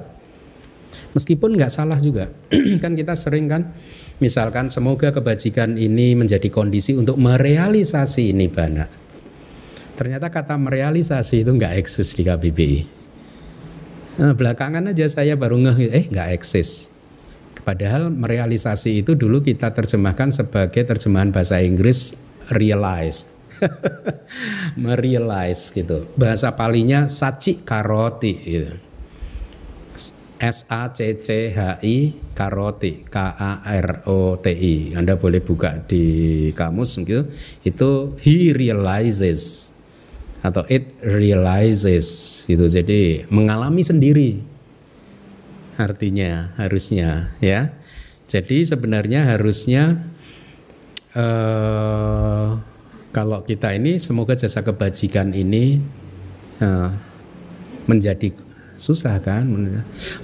[1.11, 2.31] Meskipun nggak salah juga,
[2.83, 3.75] kan kita sering kan,
[4.23, 8.87] misalkan semoga kebajikan ini menjadi kondisi untuk merealisasi ini bana.
[9.99, 12.79] Ternyata kata merealisasi itu nggak eksis di KBBI.
[14.15, 16.94] Nah, belakangan aja saya baru ngeh, eh nggak eksis.
[17.65, 22.13] Padahal merealisasi itu dulu kita terjemahkan sebagai terjemahan bahasa Inggris
[22.53, 23.41] realized.
[24.85, 26.05] Merealize gitu.
[26.13, 28.73] Bahasa palinya saci karoti gitu.
[30.35, 34.93] S A C C H I karoti K A R O T I.
[34.93, 37.33] Anda boleh buka di kamus gitu.
[37.65, 39.73] Itu he realizes
[40.45, 42.69] atau it realizes gitu.
[42.69, 44.54] Jadi mengalami sendiri
[45.75, 47.75] artinya harusnya ya.
[48.25, 50.01] Jadi sebenarnya harusnya
[51.13, 52.49] eh,
[53.13, 55.79] kalau kita ini semoga jasa kebajikan ini
[56.59, 56.89] eh,
[57.85, 58.33] menjadi
[58.75, 59.47] susah kan?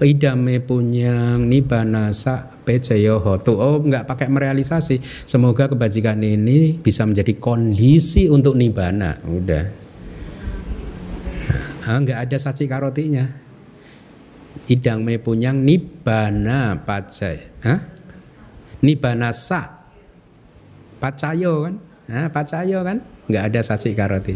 [0.03, 3.55] Idame punya nibanasa pejayo hotu.
[3.55, 4.99] Oh nggak pakai merealisasi.
[5.27, 9.65] Semoga kebajikan ini bisa menjadi kondisi untuk nibana udah.
[11.81, 13.50] Nah, nggak ada saci karotinya
[14.67, 17.91] idang me punyang nibana pacay Hah?
[18.81, 19.85] nibana sa.
[21.01, 21.75] Pacayo kan?
[22.09, 23.01] Hah, pacayo kan?
[23.29, 24.35] Nggak ada saci karoti.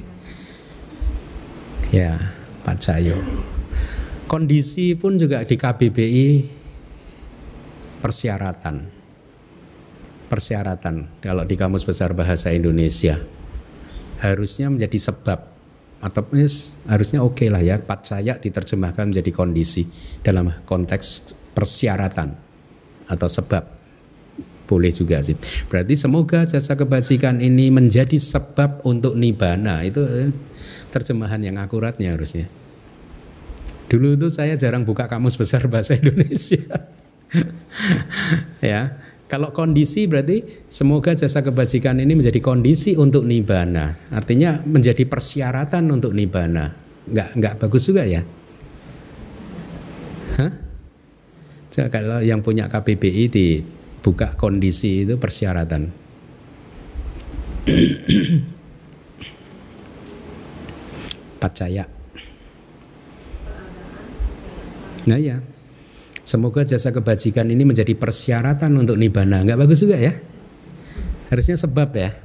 [1.94, 2.34] Ya
[2.66, 3.22] pacayo.
[4.26, 6.28] Kondisi pun juga di KBBI
[8.02, 8.94] persyaratan
[10.26, 13.22] persyaratan kalau di kamus besar bahasa Indonesia.
[14.18, 15.55] Harusnya menjadi sebab
[16.04, 16.22] atau
[16.86, 19.88] harusnya oke okay lah ya saya diterjemahkan menjadi kondisi
[20.22, 22.36] dalam konteks persyaratan
[23.10, 23.64] atau sebab
[24.66, 25.38] boleh juga sih.
[25.70, 30.34] Berarti semoga jasa kebajikan ini menjadi sebab untuk nibana itu eh,
[30.90, 32.50] terjemahan yang akuratnya harusnya.
[33.86, 36.66] Dulu itu saya jarang buka kamus besar bahasa Indonesia.
[38.66, 43.98] ya, kalau kondisi berarti semoga jasa kebajikan ini menjadi kondisi untuk nibana.
[44.14, 46.70] Artinya menjadi persyaratan untuk nibana.
[47.10, 48.22] Enggak enggak bagus juga ya?
[50.38, 50.52] Hah?
[51.90, 55.90] Kalau yang punya KBBI dibuka kondisi itu persyaratan.
[61.42, 61.90] Pacaya.
[65.06, 65.38] Nah ya,
[66.26, 69.46] Semoga jasa kebajikan ini menjadi persyaratan untuk nibana.
[69.46, 70.18] Enggak bagus juga ya?
[71.30, 72.18] Harusnya sebab ya.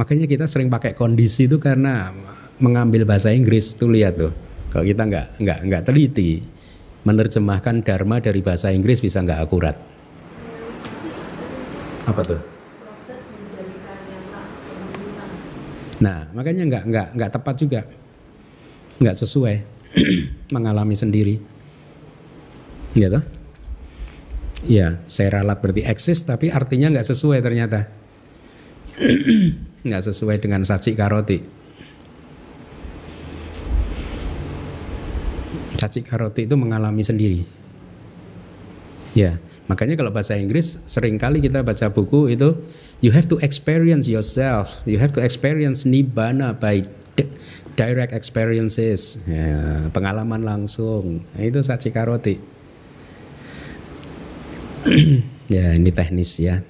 [0.00, 2.08] Makanya kita sering pakai kondisi itu karena
[2.56, 4.32] mengambil bahasa Inggris tuh lihat tuh.
[4.72, 6.40] Kalau kita nggak nggak nggak teliti
[7.04, 9.76] menerjemahkan dharma dari bahasa Inggris bisa nggak akurat.
[12.08, 12.40] Apa tuh?
[16.00, 17.80] Nah, makanya nggak nggak nggak tepat juga,
[19.04, 19.56] nggak sesuai
[20.56, 21.36] mengalami sendiri,
[22.96, 23.20] gitu.
[24.68, 27.88] Ya, saya ralat berarti eksis tapi artinya nggak sesuai ternyata,
[29.88, 31.38] nggak sesuai dengan saci karoti.
[35.80, 37.40] Saci karoti itu mengalami sendiri.
[39.16, 42.52] Ya, makanya kalau bahasa Inggris sering kali kita baca buku itu
[43.00, 44.84] You have to experience yourself.
[44.84, 46.84] You have to experience nibbana by
[47.80, 51.24] direct experiences, ya, pengalaman langsung.
[51.32, 52.36] Nah, itu saci karoti.
[55.54, 56.62] ya ini teknis ya.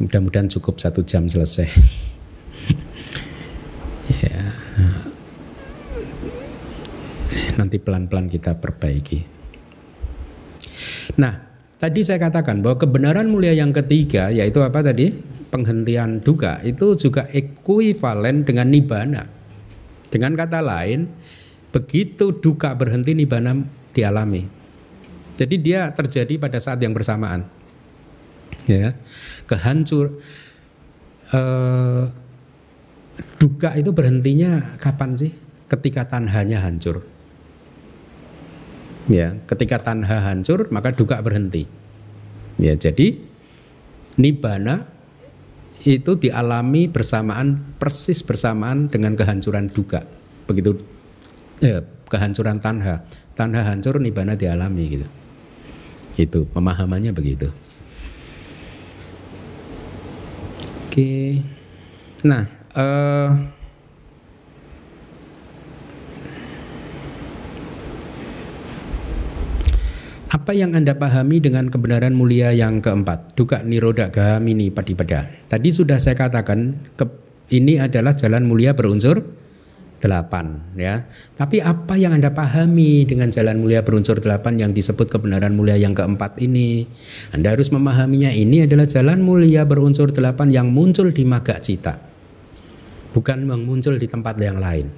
[0.00, 1.68] Mudah-mudahan cukup satu jam selesai.
[4.24, 4.40] ya.
[7.60, 9.20] Nanti pelan-pelan kita perbaiki.
[11.20, 15.16] Nah, Tadi saya katakan bahwa kebenaran mulia yang ketiga yaitu apa tadi?
[15.48, 19.24] Penghentian duka itu juga ekuivalen dengan nibana.
[20.12, 21.08] Dengan kata lain,
[21.72, 23.56] begitu duka berhenti nibana
[23.96, 24.59] dialami.
[25.40, 27.48] Jadi dia terjadi pada saat yang bersamaan.
[28.68, 28.92] Ya.
[29.48, 30.20] Kehancur
[31.32, 32.04] eh,
[33.40, 35.32] duka itu berhentinya kapan sih?
[35.64, 37.00] Ketika tanhanya hancur.
[39.08, 41.64] Ya, ketika tanha hancur maka duka berhenti.
[42.60, 43.16] Ya, jadi
[44.20, 44.86] nibana
[45.82, 50.04] itu dialami bersamaan persis bersamaan dengan kehancuran duka.
[50.44, 50.76] Begitu
[51.64, 53.08] eh, kehancuran tanha.
[53.32, 55.08] Tanha hancur nibana dialami gitu.
[56.20, 57.48] Itu pemahamannya begitu.
[60.90, 61.40] Oke.
[62.20, 62.44] Nah,
[62.76, 63.30] eh,
[70.30, 73.34] Apa yang Anda pahami dengan kebenaran mulia yang keempat?
[73.34, 75.26] Duka niroda gahamini padipada.
[75.50, 76.86] Tadi sudah saya katakan
[77.50, 79.26] ini adalah jalan mulia berunsur
[80.00, 81.04] delapan ya.
[81.36, 85.92] Tapi apa yang Anda pahami dengan jalan mulia berunsur delapan yang disebut kebenaran mulia yang
[85.92, 86.88] keempat ini?
[87.30, 92.00] Anda harus memahaminya ini adalah jalan mulia berunsur delapan yang muncul di maga cita.
[93.12, 94.88] Bukan yang muncul di tempat yang lain.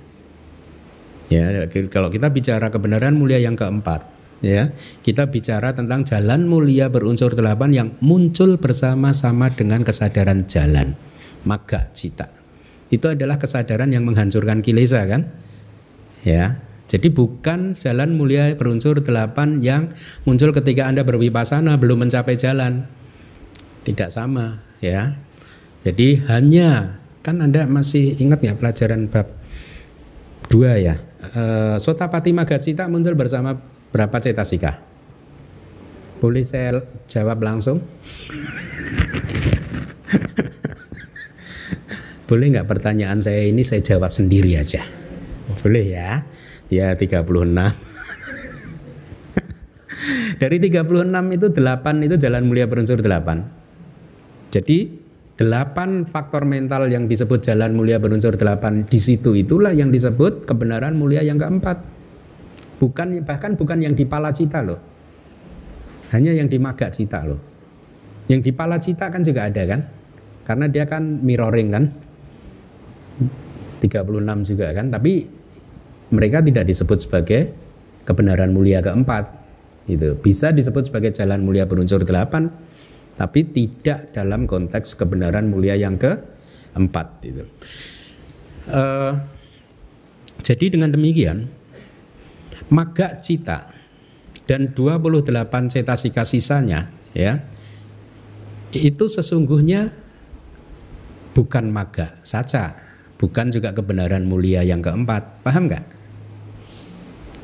[1.32, 4.04] Ya, kalau kita bicara kebenaran mulia yang keempat,
[4.44, 4.68] ya
[5.00, 10.92] kita bicara tentang jalan mulia berunsur delapan yang muncul bersama-sama dengan kesadaran jalan
[11.46, 12.41] maga cita
[12.92, 15.32] itu adalah kesadaran yang menghancurkan kilesa kan?
[16.22, 16.60] Ya.
[16.92, 19.96] Jadi bukan jalan mulia berunsur delapan yang
[20.28, 22.84] muncul ketika anda berwipasana belum mencapai jalan.
[23.88, 25.16] Tidak sama ya.
[25.88, 29.24] Jadi hanya kan anda masih ingat ya pelajaran bab
[30.52, 31.00] dua ya?
[31.32, 31.42] E,
[31.80, 33.56] Sotapati Magacita muncul bersama
[33.92, 34.80] Berapa cetasika?
[36.16, 36.80] Boleh saya
[37.12, 37.84] jawab langsung?
[42.32, 44.80] Boleh nggak pertanyaan saya ini saya jawab sendiri aja?
[45.60, 46.24] Boleh ya?
[46.72, 47.28] Ya 36.
[50.40, 54.48] Dari 36 itu 8 itu jalan mulia berunsur 8.
[54.48, 54.78] Jadi
[55.36, 60.96] 8 faktor mental yang disebut jalan mulia berunsur 8 di situ itulah yang disebut kebenaran
[60.96, 61.84] mulia yang keempat.
[62.80, 64.80] Bukan bahkan bukan yang di Palacita loh.
[66.16, 67.44] Hanya yang di Maga Cita loh.
[68.32, 69.84] Yang di Palacita kan juga ada kan?
[70.48, 72.11] Karena dia kan mirroring kan.
[73.82, 75.26] 36 juga kan, tapi
[76.14, 77.40] mereka tidak disebut sebagai
[78.06, 79.42] kebenaran mulia keempat.
[79.90, 80.14] Gitu.
[80.22, 82.46] Bisa disebut sebagai jalan mulia berunsur delapan,
[83.18, 87.06] tapi tidak dalam konteks kebenaran mulia yang keempat.
[87.26, 87.42] Gitu.
[88.70, 89.18] Uh,
[90.42, 91.50] jadi dengan demikian
[92.70, 93.74] maga cita
[94.46, 95.26] dan 28
[95.70, 97.42] cetasika sisanya ya
[98.74, 99.92] itu sesungguhnya
[101.34, 102.74] bukan maga saja
[103.22, 105.84] bukan juga kebenaran mulia yang keempat paham nggak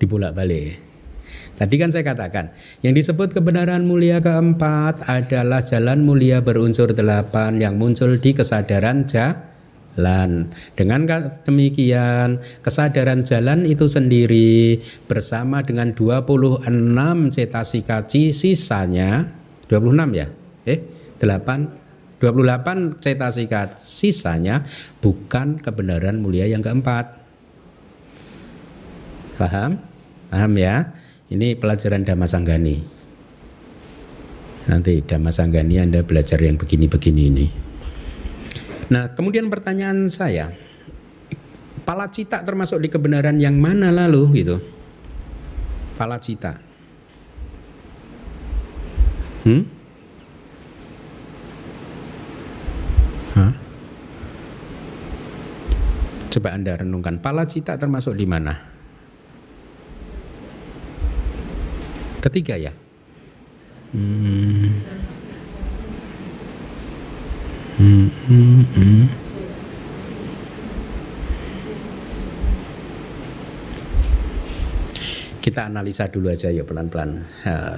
[0.02, 0.90] dibulak balik
[1.58, 2.54] Tadi kan saya katakan,
[2.86, 9.48] yang disebut kebenaran mulia keempat adalah jalan mulia berunsur delapan yang muncul di kesadaran ja,
[9.98, 10.54] jalan.
[10.78, 11.02] Dengan
[11.42, 14.78] demikian, kesadaran jalan itu sendiri
[15.10, 16.70] bersama dengan 26
[17.34, 19.26] cetasika sisanya
[19.66, 20.30] 26 ya?
[20.62, 20.78] Eh,
[21.18, 21.77] 8
[22.18, 24.66] 28 cetasika sisanya
[24.98, 27.14] bukan kebenaran mulia yang keempat.
[29.38, 29.78] Paham?
[30.26, 30.98] Paham ya?
[31.30, 32.76] Ini pelajaran Dhammasanggani.
[34.66, 37.46] Nanti Dhammasanggani Anda belajar yang begini-begini ini.
[38.90, 40.50] Nah, kemudian pertanyaan saya,
[41.86, 44.56] palacita termasuk di kebenaran yang mana lalu gitu?
[45.94, 46.58] Palacita.
[49.46, 49.77] Hmm?
[56.28, 58.52] Coba Anda renungkan, palacita termasuk di mana?
[62.20, 62.72] Ketiga ya?
[75.40, 77.24] Kita analisa dulu aja ya pelan-pelan.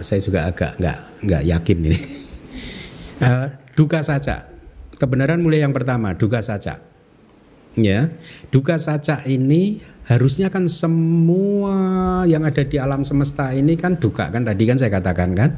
[0.02, 2.00] Saya juga agak nggak nggak yakin ini.
[3.20, 4.48] Uh, duka saja.
[4.96, 6.80] Kebenaran mulai yang pertama, duka saja.
[7.78, 8.10] Ya,
[8.50, 9.78] duka saja ini
[10.10, 11.78] harusnya kan semua
[12.26, 15.50] yang ada di alam semesta ini kan duka kan tadi kan saya katakan kan.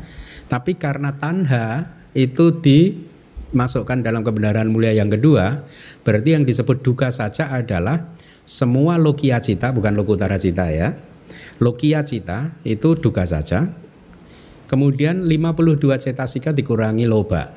[0.49, 5.65] Tapi karena tanha itu dimasukkan dalam kebenaran mulia yang kedua,
[6.05, 8.13] berarti yang disebut duka saja adalah
[8.45, 10.93] semua lokia cita bukan lokutara cita ya
[11.63, 13.71] Lokia cita itu duga saja.
[14.67, 17.55] Kemudian 52 cetasika dikurangi loba.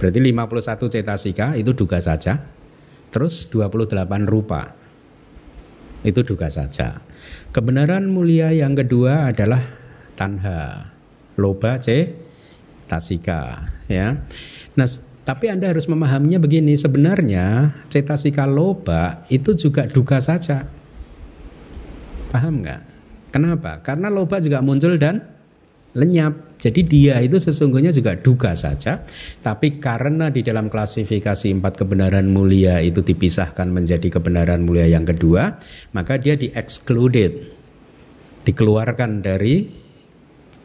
[0.00, 2.42] Berarti 51 cetasika itu duga saja.
[3.12, 4.72] Terus 28 rupa.
[6.02, 7.04] Itu duga saja.
[7.52, 9.62] Kebenaran mulia yang kedua adalah
[10.18, 10.90] tanha.
[11.36, 14.20] Loba cetasika ya.
[14.76, 14.88] Nah,
[15.22, 20.66] tapi Anda harus memahaminya begini, sebenarnya cetasika loba itu juga duga saja.
[22.28, 22.82] Paham nggak?
[23.32, 23.80] Kenapa?
[23.80, 25.31] Karena loba juga muncul dan
[25.96, 26.60] lenyap.
[26.62, 29.02] Jadi dia itu sesungguhnya juga duga saja.
[29.42, 35.58] Tapi karena di dalam klasifikasi empat kebenaran mulia itu dipisahkan menjadi kebenaran mulia yang kedua,
[35.90, 37.58] maka dia di-excluded.
[38.46, 39.66] Dikeluarkan dari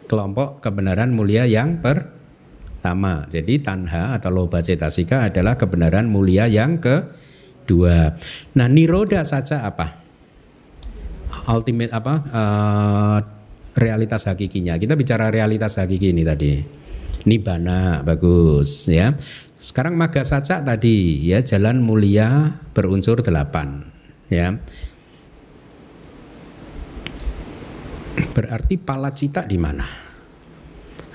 [0.06, 3.26] kelompok kebenaran mulia yang pertama.
[3.30, 8.14] Jadi tanha atau loba cetasika adalah kebenaran mulia yang kedua.
[8.54, 10.08] Nah niroda saja apa?
[11.48, 13.18] ultimate apa uh,
[13.78, 14.76] realitas hakikinya.
[14.82, 16.60] Kita bicara realitas hakiki ini tadi.
[17.30, 19.14] Nibana bagus ya.
[19.58, 23.86] Sekarang maga saja tadi ya jalan mulia berunsur delapan
[24.34, 24.58] ya.
[28.34, 29.86] Berarti pala cita di mana?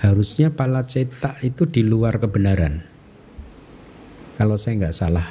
[0.03, 0.83] Harusnya pala
[1.43, 2.83] itu di luar kebenaran.
[4.35, 5.29] Kalau saya nggak salah.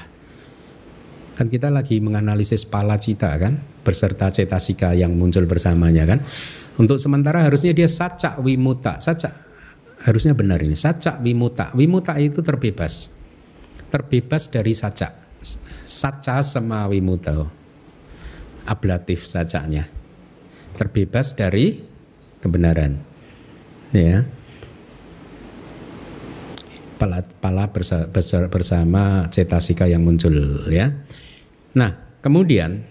[1.36, 6.24] Kan kita lagi menganalisis pala cita kan berserta cetasika yang muncul bersamanya kan.
[6.80, 9.00] Untuk sementara harusnya dia saca wimuta.
[9.04, 9.28] Saca
[10.08, 10.76] harusnya benar ini.
[10.76, 11.72] Saca wimuta.
[11.76, 13.12] Wimuta itu terbebas.
[13.92, 15.12] Terbebas dari saca.
[15.84, 17.48] Saca sama wimuta.
[18.64, 19.90] Ablatif sacanya.
[20.80, 21.84] Terbebas dari
[22.40, 22.96] kebenaran.
[23.92, 24.24] Ya.
[26.96, 27.66] Pala, pala
[28.54, 30.94] bersama cetasika yang muncul ya.
[31.74, 32.86] Nah, kemudian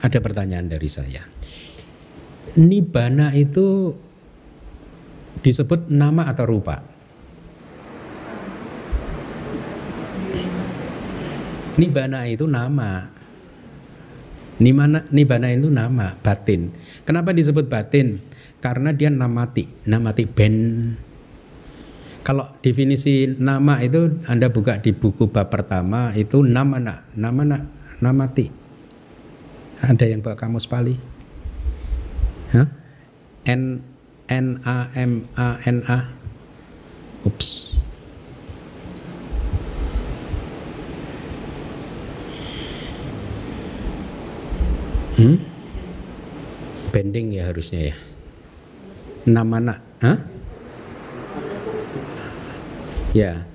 [0.00, 1.24] Ada pertanyaan dari saya.
[2.56, 3.92] Nibana itu
[5.40, 6.80] disebut nama atau rupa?
[11.76, 13.12] Nibana itu nama.
[14.56, 16.72] Nimana, nibana itu nama, batin.
[17.04, 18.24] Kenapa disebut batin?
[18.64, 20.56] Karena dia namati, namati ben.
[22.24, 27.62] Kalau definisi nama itu Anda buka di buku bab pertama itu nama nak, nama nak,
[28.00, 28.65] namati
[29.80, 30.96] ada yang bawa kamus Pali?
[32.56, 32.68] Hah?
[33.44, 33.84] N
[34.26, 35.98] N A M A N A.
[37.26, 37.78] Ups.
[45.16, 45.40] Hmm?
[46.92, 47.96] Bending ya harusnya ya.
[49.26, 50.18] Nama nak, hah?
[53.16, 53.48] Ya.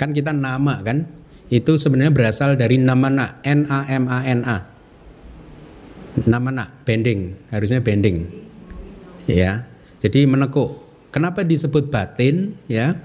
[0.00, 1.04] Kan kita nama kan?
[1.52, 4.69] Itu sebenarnya berasal dari nama nak, N A M A N A
[6.26, 7.50] nama nak bending.
[7.52, 8.26] Harusnya bending.
[9.30, 9.68] Ya.
[10.00, 10.88] Jadi menekuk.
[11.10, 12.56] Kenapa disebut batin?
[12.66, 12.98] Ya.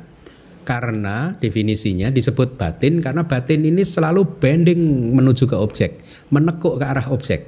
[0.65, 6.01] Karena definisinya disebut batin karena batin ini selalu bending menuju ke objek.
[6.33, 7.45] Menekuk ke arah objek.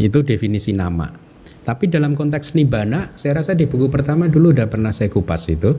[0.00, 1.12] Itu definisi nama.
[1.62, 5.76] Tapi dalam konteks nibana saya rasa di buku pertama dulu udah pernah saya kupas itu.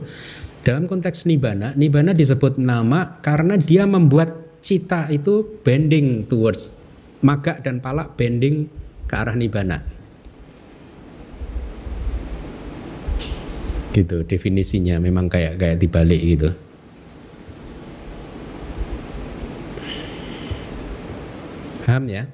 [0.62, 6.83] Dalam konteks nibana nibana disebut nama karena dia membuat cita itu bending towards
[7.24, 8.68] maga dan palak bending
[9.08, 9.80] ke arah nibana.
[13.96, 16.52] Gitu definisinya memang kayak kayak dibalik gitu.
[21.84, 22.28] Paham ya?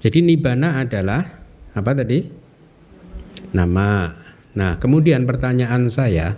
[0.00, 1.22] Jadi nibana adalah
[1.72, 2.24] apa tadi?
[3.56, 4.12] Nama.
[4.54, 6.36] Nah, kemudian pertanyaan saya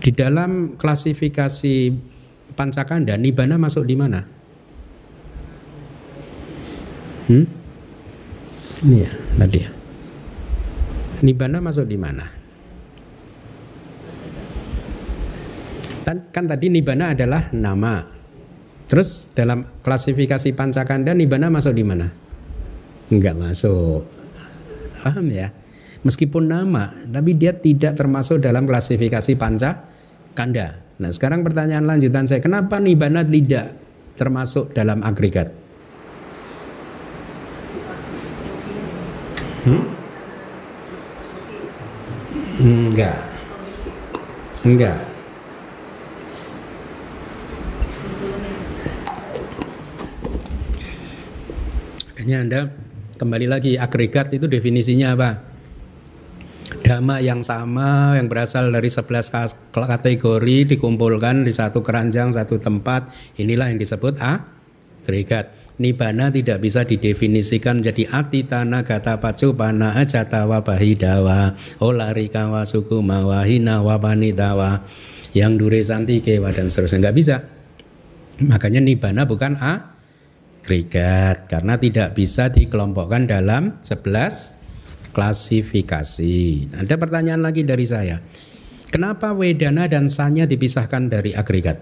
[0.00, 1.76] di dalam klasifikasi
[2.56, 4.35] pancakanda nibana masuk di mana?
[7.26, 7.46] Hmm?
[8.86, 9.70] Ini ya, tadi ya.
[11.24, 12.26] Nibana masuk di mana?
[16.06, 18.06] Kan, kan tadi nibana adalah nama.
[18.86, 22.06] Terus dalam klasifikasi pancakanda nibana masuk di mana?
[23.10, 24.06] Enggak masuk.
[25.02, 25.50] Paham ya?
[26.06, 30.78] Meskipun nama, tapi dia tidak termasuk dalam klasifikasi pancakanda.
[31.02, 33.74] Nah, sekarang pertanyaan lanjutan saya, kenapa nibana tidak
[34.14, 35.65] termasuk dalam agregat?
[39.66, 39.82] Hmm?
[42.62, 43.18] Enggak.
[44.62, 44.98] Enggak.
[52.14, 52.60] Makanya Anda
[53.18, 55.30] kembali lagi agregat itu definisinya apa?
[56.86, 63.10] Dhamma yang sama yang berasal dari 11 kategori dikumpulkan di satu keranjang, satu tempat.
[63.42, 65.65] Inilah yang disebut agregat.
[65.76, 71.52] Nibana tidak bisa didefinisikan menjadi ati tanah gata pacu pana ajatawa bahidawa
[71.84, 74.88] olarikawa suku mawahina wapanitawa
[75.36, 77.36] yang dure santi kewa dan seterusnya nggak bisa
[78.40, 79.96] makanya nibana bukan a
[80.66, 86.36] agregat karena tidak bisa dikelompokkan dalam 11 klasifikasi.
[86.74, 88.18] Ada pertanyaan lagi dari saya.
[88.90, 91.78] Kenapa Wedana dan Sanya dipisahkan dari agregat?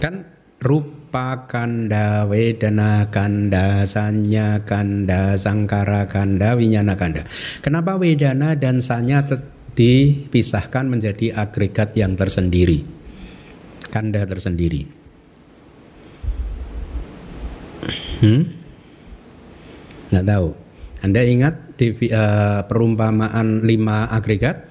[0.00, 0.24] Kan
[0.60, 7.24] rupa kanda, wedana kanda, sanya kanda, sangkara kanda, winyana kanda.
[7.64, 9.24] Kenapa wedana dan sanya
[9.72, 12.84] dipisahkan menjadi agregat yang tersendiri?
[13.88, 14.86] Kanda tersendiri.
[18.20, 18.42] Hmm?
[20.12, 20.48] Nggak tahu.
[21.00, 24.68] Anda ingat di uh, perumpamaan lima agregat?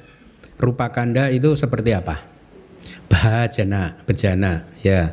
[0.61, 2.21] Rupa kanda itu seperti apa?
[3.09, 5.09] Bhajana, bejana, ya.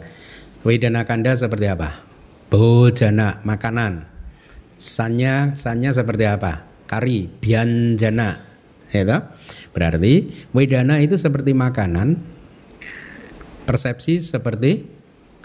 [0.66, 2.02] Wedana kanda seperti apa?
[2.50, 4.10] Bojana, makanan.
[4.74, 6.66] Sanya, sanya seperti apa?
[6.90, 8.42] Kari, bianjana.
[8.90, 9.30] Ya
[9.70, 12.18] Berarti wedana itu seperti makanan,
[13.62, 14.90] persepsi seperti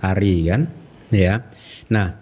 [0.01, 0.74] kari kan?
[1.13, 1.45] Ya.
[1.86, 2.20] Nah,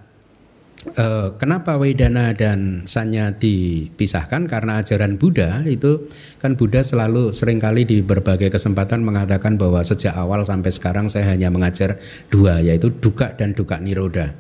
[0.80, 4.48] Uh, kenapa Wedana dan Sanya dipisahkan?
[4.48, 6.08] Karena ajaran Buddha itu
[6.40, 11.36] kan Buddha selalu sering kali di berbagai kesempatan mengatakan bahwa sejak awal sampai sekarang saya
[11.36, 12.00] hanya mengajar
[12.32, 14.40] dua yaitu duka dan duka niroda.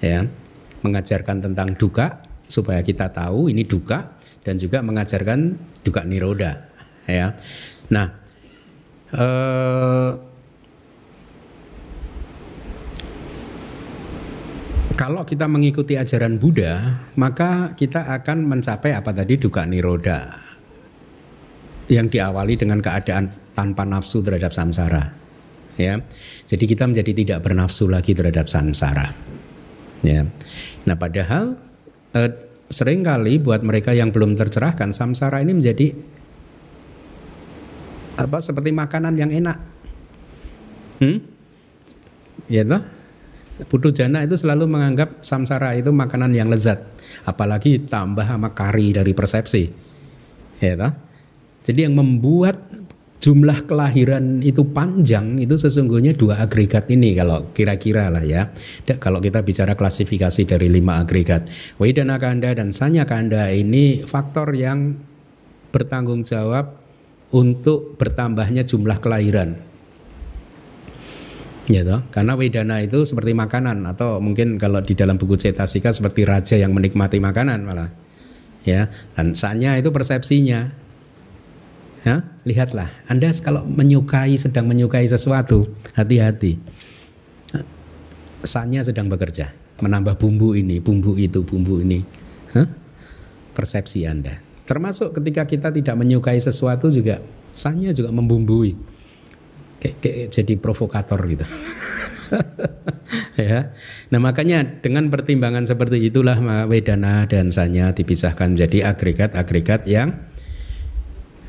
[0.00, 0.24] Ya.
[0.80, 4.16] Mengajarkan tentang duka supaya kita tahu ini duka
[4.48, 6.72] dan juga mengajarkan duka niroda
[7.04, 7.36] ya.
[7.92, 8.16] Nah,
[9.12, 10.25] uh,
[14.96, 20.40] Kalau kita mengikuti ajaran Buddha, maka kita akan mencapai apa tadi duka niroda
[21.92, 25.12] yang diawali dengan keadaan tanpa nafsu terhadap samsara.
[25.76, 26.00] Ya.
[26.48, 29.12] Jadi kita menjadi tidak bernafsu lagi terhadap samsara.
[30.00, 30.24] Ya.
[30.88, 31.60] Nah, padahal
[32.16, 32.32] eh,
[32.72, 35.92] sering kali buat mereka yang belum tercerahkan samsara ini menjadi
[38.16, 39.60] apa seperti makanan yang enak.
[41.04, 41.20] Hmm?
[42.48, 42.64] Ya?
[43.64, 46.84] Putu jana itu selalu menganggap samsara itu makanan yang lezat,
[47.24, 49.64] apalagi tambah sama kari dari persepsi.
[50.60, 50.92] Ya toh?
[51.64, 52.60] Jadi yang membuat
[53.26, 58.54] jumlah kelahiran itu panjang itu sesungguhnya dua agregat ini kalau kira-kira lah ya.
[59.02, 61.50] Kalau kita bicara klasifikasi dari lima agregat,
[61.82, 64.94] Wedana Kanda dan Sanya Kanda ini faktor yang
[65.74, 66.78] bertanggung jawab
[67.34, 69.65] untuk bertambahnya jumlah kelahiran
[71.66, 71.82] ya
[72.14, 76.72] karena wedana itu seperti makanan atau mungkin kalau di dalam buku cetasika seperti raja yang
[76.72, 77.90] menikmati makanan malah.
[78.66, 80.74] Ya dan sanya itu persepsinya.
[82.06, 86.58] Ya lihatlah anda kalau menyukai sedang menyukai sesuatu hati-hati.
[88.46, 89.50] Sanya sedang bekerja
[89.82, 92.00] menambah bumbu ini bumbu itu bumbu ini.
[92.54, 92.86] Hah?
[93.56, 94.36] persepsi anda.
[94.68, 97.24] Termasuk ketika kita tidak menyukai sesuatu juga
[97.56, 98.76] sanya juga membumbui
[99.86, 101.46] kayak, kayak jadi provokator gitu.
[103.38, 103.70] ya.
[104.10, 110.18] Nah, makanya dengan pertimbangan seperti itulah Wedana dan Sanya dipisahkan menjadi agregat-agregat yang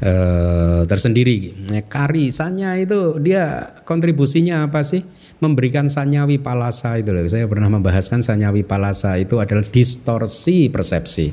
[0.05, 1.57] uh, tersendiri.
[1.73, 5.01] Nah, kari Sanya itu dia kontribusinya apa sih?
[5.38, 7.21] Memberikan sanyawi palasa itu loh.
[7.29, 11.29] Saya pernah membahaskan sanyawi palasa itu adalah distorsi persepsi.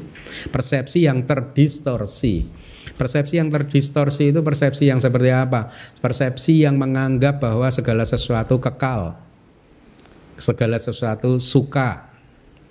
[0.53, 2.64] Persepsi yang terdistorsi
[2.95, 5.75] Persepsi yang terdistorsi itu persepsi yang seperti apa?
[5.99, 9.23] Persepsi yang menganggap bahwa segala sesuatu kekal.
[10.35, 12.11] segala sesuatu suka,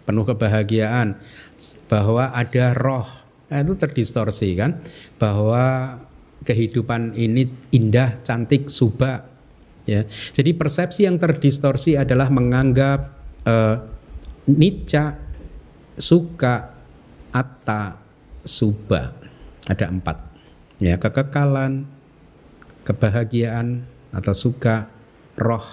[0.03, 1.15] penuh kebahagiaan,
[1.87, 3.07] bahwa ada roh,
[3.47, 4.83] nah, itu terdistorsi kan,
[5.15, 5.95] bahwa
[6.43, 9.23] kehidupan ini indah, cantik, subah.
[9.87, 10.03] Ya,
[10.35, 12.99] jadi persepsi yang terdistorsi adalah menganggap
[13.47, 13.79] uh,
[14.51, 15.15] nica,
[15.95, 16.75] suka,
[17.31, 17.95] atta,
[18.43, 19.22] subah.
[19.69, 20.17] Ada empat.
[20.83, 21.87] Ya, kekekalan,
[22.83, 24.91] kebahagiaan atau suka,
[25.39, 25.65] roh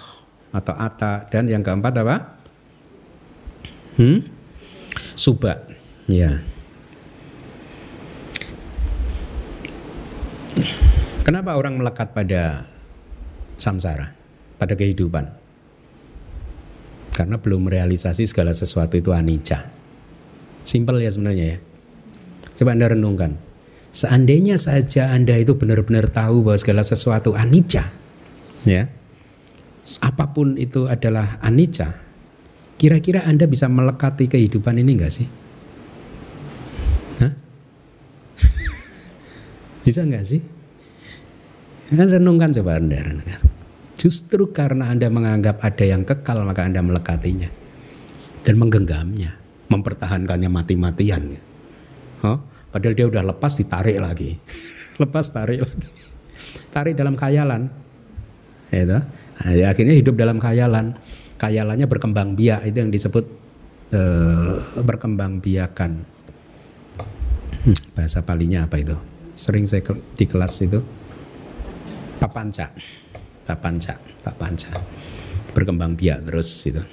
[0.51, 2.15] atau atta dan yang keempat apa?
[3.99, 4.23] Hmm?
[5.15, 5.59] Subah.
[6.07, 6.39] Ya.
[11.21, 12.65] Kenapa orang melekat pada
[13.55, 14.17] samsara,
[14.57, 15.29] pada kehidupan?
[17.13, 19.69] Karena belum merealisasi segala sesuatu itu anicca.
[20.65, 21.57] Simpel ya sebenarnya ya.
[22.57, 23.50] Coba Anda renungkan.
[23.91, 27.91] Seandainya saja Anda itu benar-benar tahu bahwa segala sesuatu anicca,
[28.63, 28.87] ya.
[29.99, 31.99] Apa pun itu adalah anicca.
[32.79, 35.27] Kira-kira Anda bisa melekati kehidupan ini enggak sih?
[37.19, 37.33] Hah?
[39.85, 40.41] bisa enggak sih?
[41.91, 43.43] Kan renungkan coba Anda renungkan.
[43.99, 47.51] Justru karena Anda menganggap ada yang kekal maka Anda melekatinya
[48.41, 49.35] dan menggenggamnya,
[49.67, 51.37] mempertahankannya mati-matian.
[52.25, 52.39] Oh,
[52.71, 54.39] padahal dia udah lepas ditarik lagi.
[55.01, 55.87] lepas tarik lagi.
[56.71, 57.67] Tarik dalam khayalan.
[58.71, 59.03] Ya, nah,
[59.51, 60.95] ya, akhirnya hidup dalam khayalan.
[61.35, 63.25] Khayalannya berkembang biak itu yang disebut
[63.91, 66.07] uh, berkembang biakan.
[67.61, 68.95] Hmm, bahasa palinya apa itu?
[69.35, 69.83] Sering saya
[70.15, 70.79] di kelas itu
[72.21, 72.69] papanca
[73.41, 74.69] papanca papanca
[75.57, 76.85] berkembang biak terus itu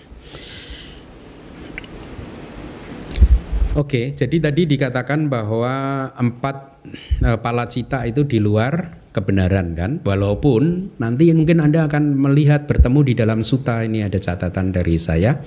[3.79, 6.83] Oke, jadi tadi dikatakan bahwa empat
[7.23, 13.15] e, palacita itu di luar kebenaran kan, walaupun nanti mungkin anda akan melihat bertemu di
[13.15, 15.39] dalam suta ini ada catatan dari saya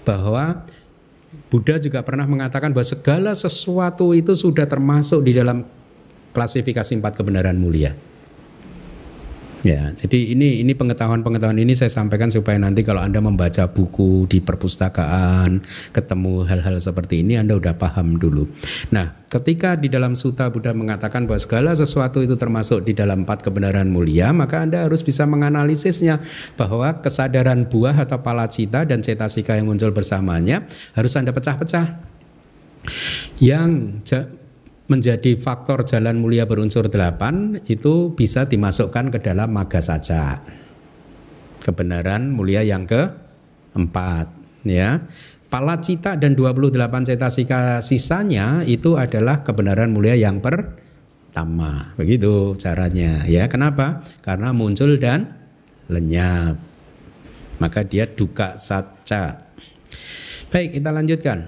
[0.00, 0.64] bahwa
[1.52, 5.68] Buddha juga pernah mengatakan bahwa segala sesuatu itu sudah termasuk di dalam
[6.32, 7.92] klasifikasi empat kebenaran mulia.
[9.64, 14.44] Ya, jadi ini ini pengetahuan-pengetahuan ini saya sampaikan supaya nanti kalau Anda membaca buku di
[14.44, 18.44] perpustakaan, ketemu hal-hal seperti ini Anda udah paham dulu.
[18.92, 23.40] Nah, ketika di dalam suta Buddha mengatakan bahwa segala sesuatu itu termasuk di dalam empat
[23.40, 26.20] kebenaran mulia, maka Anda harus bisa menganalisisnya
[26.60, 32.12] bahwa kesadaran buah atau palacita dan cetasika yang muncul bersamanya harus Anda pecah-pecah.
[33.40, 34.04] Yang
[34.84, 40.44] menjadi faktor jalan mulia berunsur delapan itu bisa dimasukkan ke dalam maga saja.
[41.64, 44.28] Kebenaran mulia yang keempat
[44.68, 45.08] ya.
[45.48, 51.94] Palacita dan 28 cetasika sisanya itu adalah kebenaran mulia yang pertama.
[51.94, 53.46] Begitu caranya ya.
[53.46, 54.02] Kenapa?
[54.20, 55.30] Karena muncul dan
[55.88, 56.58] lenyap.
[57.62, 59.46] Maka dia duka saja.
[60.50, 61.38] Baik, kita lanjutkan.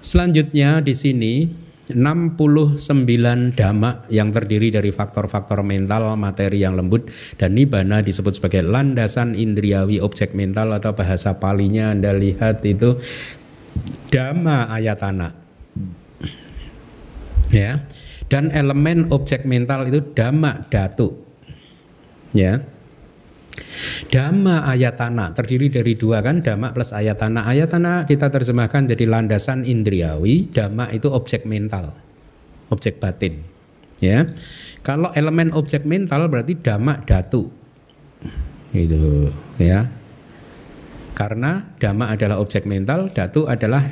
[0.00, 2.80] Selanjutnya di sini 69
[3.52, 10.00] dhamma yang terdiri dari faktor-faktor mental, materi yang lembut dan nibana disebut sebagai landasan indriawi
[10.00, 12.96] objek mental atau bahasa palinya Anda lihat itu
[14.08, 15.36] dhamma ayatana.
[17.52, 17.84] Ya.
[18.32, 21.20] Dan elemen objek mental itu dhamma datu.
[22.32, 22.64] Ya.
[24.10, 27.46] Dhamma ayatana terdiri dari dua kan dhamma plus ayatana.
[27.46, 31.94] Ayatana kita terjemahkan jadi landasan indriawi, dhamma itu objek mental,
[32.70, 33.42] objek batin.
[33.98, 34.28] Ya.
[34.84, 37.48] Kalau elemen objek mental berarti dhamma datu.
[38.74, 39.88] Itu ya.
[41.14, 43.86] Karena dhamma adalah objek mental, datu adalah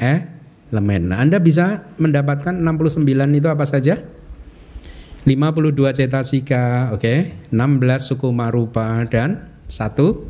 [0.75, 1.15] elemen.
[1.15, 3.07] Nah, Anda bisa mendapatkan 69
[3.39, 4.03] itu apa saja?
[5.23, 7.19] 52 cetasika, oke, okay?
[7.55, 10.29] 16 suku marupa dan satu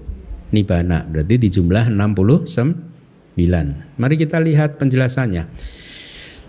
[0.55, 5.51] nibana berarti di jumlah 69 mari kita lihat penjelasannya.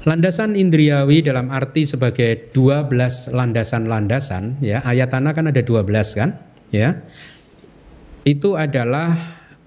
[0.03, 6.35] Landasan indriawi dalam arti sebagai 12 landasan-landasan ya ayatana kan ada 12 kan
[6.75, 7.07] ya
[8.27, 9.15] itu adalah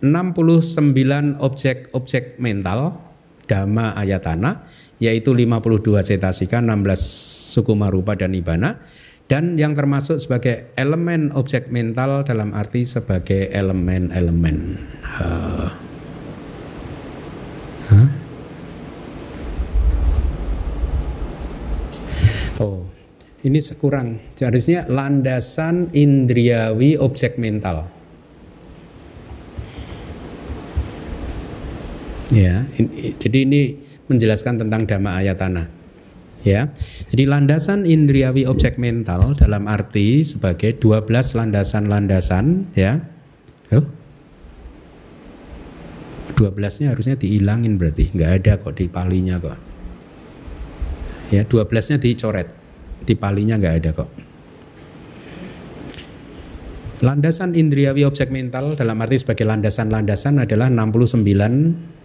[0.04, 3.00] 69 objek-objek mental
[3.48, 4.68] dhamma ayatana
[5.00, 8.76] yaitu 52 cetasika 16 suku marupa dan nibana
[9.26, 14.78] dan yang termasuk sebagai elemen objek mental dalam arti sebagai elemen-elemen.
[22.56, 22.88] Oh,
[23.44, 24.22] ini sekurang.
[24.40, 27.90] Harusnya landasan indriawi objek mental.
[32.32, 33.60] Ya, ini, jadi ini
[34.10, 35.75] menjelaskan tentang dhamma ayatana
[36.46, 36.70] ya.
[37.10, 43.02] Jadi landasan indriawi objek mental dalam arti sebagai 12 landasan-landasan ya.
[43.74, 43.82] Oh.
[46.36, 49.56] 12-nya harusnya dihilangin berarti, nggak ada kok di palinya kok.
[51.32, 52.52] Ya, 12-nya dicoret,
[53.02, 54.10] di palinya nggak ada kok.
[57.00, 61.95] Landasan indriawi objek mental dalam arti sebagai landasan-landasan adalah 69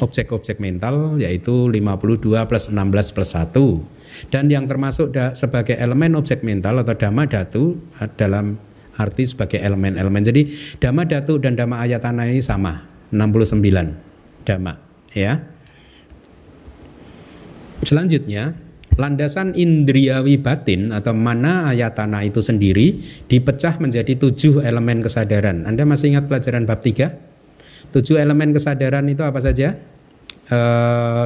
[0.00, 6.40] objek-objek mental yaitu 52 plus 16 plus 1 dan yang termasuk da, sebagai elemen objek
[6.40, 7.76] mental atau dhamma datu
[8.16, 8.56] dalam
[8.96, 10.22] arti sebagai elemen-elemen.
[10.24, 10.42] Jadi
[10.80, 12.80] dhamma datu dan dhamma ayatana ini sama
[13.12, 14.74] 69 dhamma
[15.12, 15.44] ya.
[17.84, 18.56] Selanjutnya
[18.96, 25.68] landasan indriawi batin atau mana ayatana itu sendiri dipecah menjadi tujuh elemen kesadaran.
[25.68, 27.25] Anda masih ingat pelajaran bab tiga?
[27.94, 29.76] Tujuh elemen kesadaran itu apa saja?
[30.46, 30.58] E,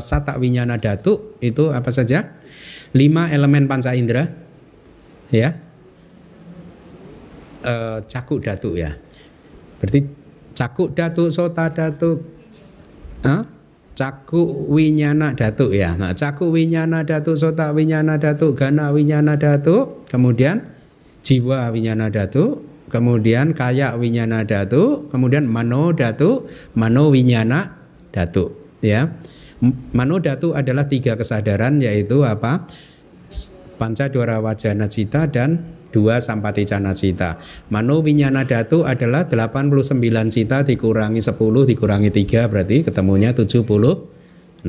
[0.00, 2.36] sata winyana datu itu apa saja?
[2.96, 4.28] Lima elemen panca indera,
[5.30, 5.56] ya.
[7.62, 8.96] E, cakuk datu ya.
[9.80, 10.00] Berarti
[10.56, 12.20] cakuk datu, sota datu,
[13.24, 13.42] huh?
[14.00, 15.92] caku winyana datu ya.
[16.00, 20.64] Nah, caku winyana datu, sota winyana datu, gana winyana datu, kemudian
[21.20, 27.78] jiwa winyana datu, kemudian kaya winyana datu, kemudian mano datu, mano winyana
[28.10, 28.50] datu,
[28.82, 29.14] ya.
[29.92, 32.66] Mano datu adalah tiga kesadaran yaitu apa?
[33.76, 37.36] Panca dwara wajana cita dan dua sampati cana cita.
[37.68, 40.00] Mano winyana datu adalah 89
[40.32, 41.36] cita dikurangi 10
[41.76, 44.64] dikurangi 3 berarti ketemunya 76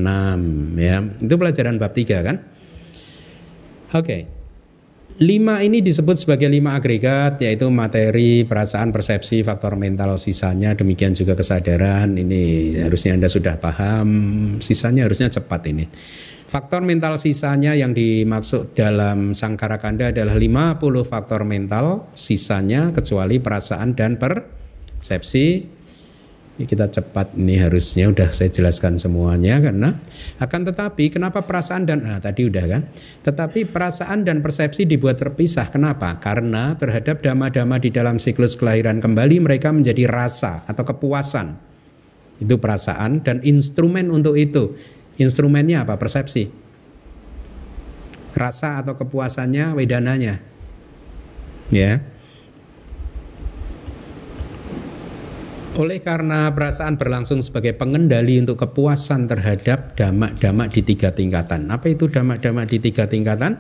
[0.76, 0.98] ya.
[1.24, 2.38] Itu pelajaran bab 3 kan?
[3.96, 4.04] Oke.
[4.04, 4.41] Okay.
[5.22, 11.38] Lima ini disebut sebagai lima agregat yaitu materi, perasaan, persepsi, faktor mental sisanya demikian juga
[11.38, 12.18] kesadaran.
[12.18, 14.10] Ini harusnya Anda sudah paham.
[14.66, 15.86] Sisanya harusnya cepat ini.
[16.50, 23.94] Faktor mental sisanya yang dimaksud dalam Sangkara Kanda adalah 50 faktor mental sisanya kecuali perasaan
[23.94, 25.70] dan persepsi.
[26.66, 29.98] Kita cepat ini harusnya udah saya jelaskan semuanya karena
[30.42, 32.82] akan tetapi kenapa perasaan dan ah, tadi udah kan.
[33.26, 35.70] Tetapi perasaan dan persepsi dibuat terpisah.
[35.70, 36.18] Kenapa?
[36.18, 41.58] Karena terhadap dama-dama di dalam siklus kelahiran kembali mereka menjadi rasa atau kepuasan.
[42.42, 44.74] Itu perasaan dan instrumen untuk itu
[45.22, 46.02] Instrumennya apa?
[46.02, 46.50] Persepsi.
[48.34, 50.42] Rasa atau kepuasannya, wedananya.
[51.70, 52.02] Ya.
[55.82, 61.74] Oleh karena perasaan berlangsung sebagai pengendali untuk kepuasan terhadap damak-damak di tiga tingkatan.
[61.74, 63.58] Apa itu damak-damak di tiga tingkatan?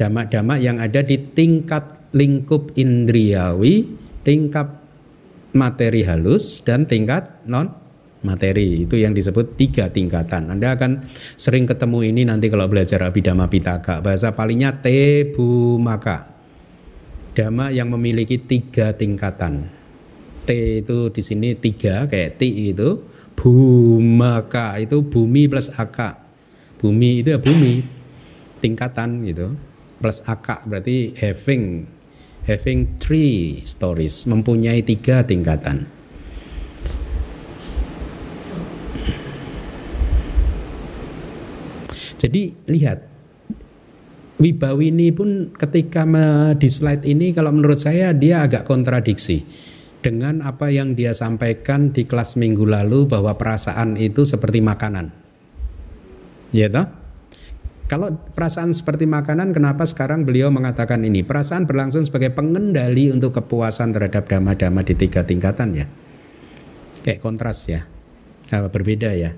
[0.00, 3.92] Damak-damak yang ada di tingkat lingkup indriawi,
[4.24, 4.72] tingkat
[5.52, 7.68] materi halus, dan tingkat non
[8.24, 10.48] materi itu yang disebut tiga tingkatan.
[10.48, 11.04] Anda akan
[11.36, 14.00] sering ketemu ini nanti kalau belajar Abhidhamma Pitaka.
[14.00, 16.24] Bahasa palingnya tebu maka.
[17.36, 19.79] Dhamma yang memiliki tiga tingkatan.
[20.46, 23.00] T itu di sini tiga kayak T itu.
[23.36, 26.20] Bumaka itu bumi plus aka.
[26.76, 27.80] Bumi itu ya bumi
[28.60, 29.56] tingkatan gitu.
[30.00, 31.88] Plus aka berarti having
[32.44, 35.88] having three stories, mempunyai tiga tingkatan.
[42.20, 43.08] Jadi lihat
[44.40, 46.04] Wibawi ini pun ketika
[46.56, 49.44] di slide ini kalau menurut saya dia agak kontradiksi
[50.00, 55.12] dengan apa yang dia sampaikan di kelas minggu lalu bahwa perasaan itu seperti makanan.
[56.50, 56.88] Ya toh?
[57.90, 61.26] Kalau perasaan seperti makanan, kenapa sekarang beliau mengatakan ini?
[61.26, 65.86] Perasaan berlangsung sebagai pengendali untuk kepuasan terhadap dhamma-dhamma di tiga tingkatan ya.
[67.02, 67.84] Kayak kontras ya.
[68.50, 69.34] Berbeda ya.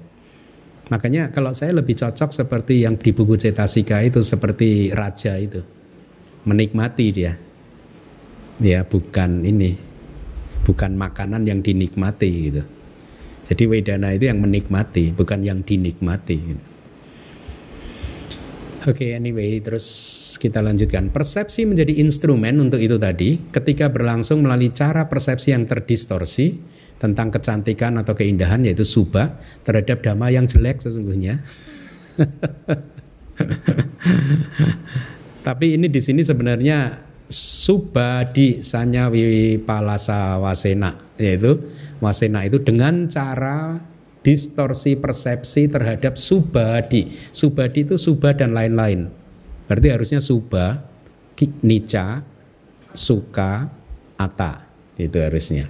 [0.92, 5.64] Makanya kalau saya lebih cocok seperti yang di buku Cetasika itu seperti raja itu.
[6.44, 7.32] Menikmati dia.
[8.60, 9.91] Ya, bukan ini.
[10.62, 12.62] Bukan makanan yang dinikmati gitu.
[13.42, 16.64] Jadi Wedana itu yang menikmati, bukan yang dinikmati gitu.
[18.82, 19.86] Oke, okay, anyway, terus
[20.42, 21.14] kita lanjutkan.
[21.14, 26.58] Persepsi menjadi instrumen untuk itu tadi ketika berlangsung melalui cara persepsi yang terdistorsi
[26.98, 31.38] tentang kecantikan atau keindahan yaitu subah terhadap dhamma yang jelek sesungguhnya.
[35.46, 41.56] Tapi ini di sini sebenarnya subadi sanyawi palasa wasena yaitu
[42.04, 43.80] wasena itu dengan cara
[44.22, 47.10] distorsi persepsi terhadap subadi.
[47.34, 49.10] Subadi itu subah dan lain-lain.
[49.66, 50.78] Berarti harusnya subah,
[51.66, 52.22] nica,
[52.94, 53.66] suka,
[54.14, 54.68] ata.
[54.94, 55.66] Itu harusnya.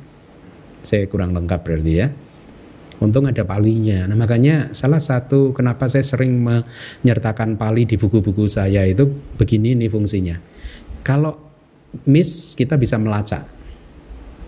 [0.85, 2.13] Saya kurang lengkap berarti ya.
[3.03, 4.07] Untung ada palinya.
[4.07, 9.91] Nah makanya salah satu kenapa saya sering menyertakan pali di buku-buku saya itu begini nih
[9.91, 10.37] fungsinya.
[11.03, 11.52] Kalau
[12.09, 13.45] miss kita bisa melacak.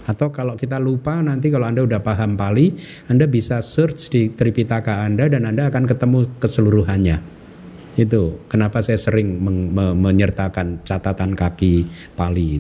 [0.05, 2.77] Atau kalau kita lupa nanti kalau Anda udah paham Pali,
[3.09, 7.44] Anda bisa search di Tripitaka Anda dan Anda akan ketemu keseluruhannya.
[7.95, 11.87] Itu kenapa saya sering men menyertakan catatan kaki
[12.19, 12.59] Pali.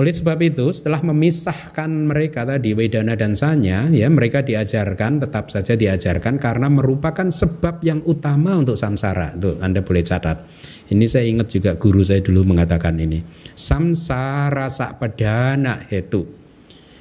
[0.00, 5.76] Oleh sebab itu, setelah memisahkan mereka tadi Wedana dan Sanya, ya mereka diajarkan tetap saja
[5.76, 9.36] diajarkan karena merupakan sebab yang utama untuk samsara.
[9.36, 10.48] Tuh, Anda boleh catat.
[10.86, 13.20] Ini saya ingat juga guru saya dulu mengatakan ini.
[13.52, 16.24] Samsara sak pedana hetu.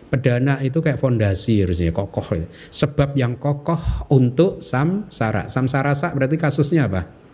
[0.10, 2.36] Pedana itu kayak fondasi harusnya kokoh.
[2.72, 5.47] Sebab yang kokoh untuk samsara.
[5.47, 7.25] Samsara sak berarti kasusnya apa?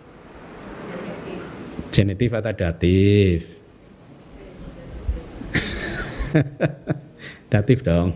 [1.92, 3.62] Genitif atau datif?
[7.54, 8.16] datif dong.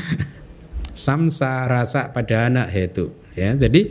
[0.94, 3.10] Samsa rasa pada anak itu.
[3.34, 3.90] Ya, jadi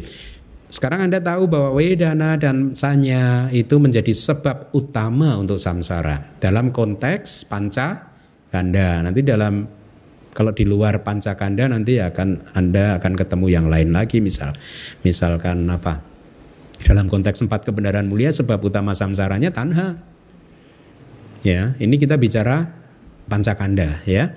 [0.71, 7.45] sekarang Anda tahu bahwa Wedana dan Sanya itu menjadi sebab utama untuk samsara dalam konteks
[7.45, 8.09] panca
[8.49, 9.03] kanda.
[9.03, 9.67] Nanti dalam
[10.33, 14.55] kalau di luar panca kanda nanti akan Anda akan ketemu yang lain lagi misal
[15.05, 16.12] misalkan apa?
[16.83, 20.03] Dalam konteks empat kebenaran mulia sebab utama samsaranya tanha.
[21.43, 22.71] Ya, ini kita bicara
[23.27, 24.31] pancakanda ya.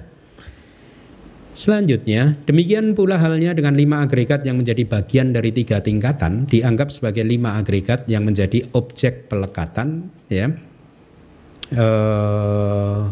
[1.57, 7.25] Selanjutnya, demikian pula halnya dengan lima agregat yang menjadi bagian dari tiga tingkatan dianggap sebagai
[7.25, 10.53] lima agregat yang menjadi objek pelekatan ya.
[11.73, 13.09] Uh,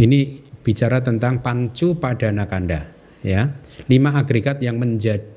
[0.00, 2.88] ini bicara tentang pancu padana kanda
[3.20, 3.52] ya.
[3.92, 5.35] Lima agregat yang menjadi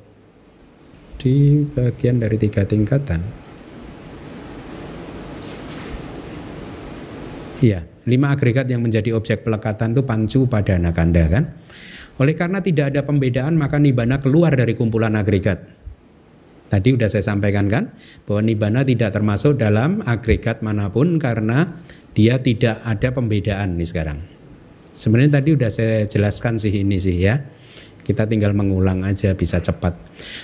[1.20, 3.22] di bagian dari tiga tingkatan.
[7.59, 11.43] Iya, lima agregat yang menjadi objek pelekatan itu pancu pada anakanda kan.
[12.20, 15.59] Oleh karena tidak ada pembedaan maka nibana keluar dari kumpulan agregat.
[16.70, 17.91] Tadi sudah saya sampaikan kan
[18.24, 21.84] bahwa nibana tidak termasuk dalam agregat mana pun karena
[22.15, 24.20] dia tidak ada pembedaan nih sekarang.
[24.95, 27.43] Sebenarnya tadi sudah saya jelaskan sih ini sih ya.
[28.10, 29.93] Kita tinggal mengulang aja bisa cepat.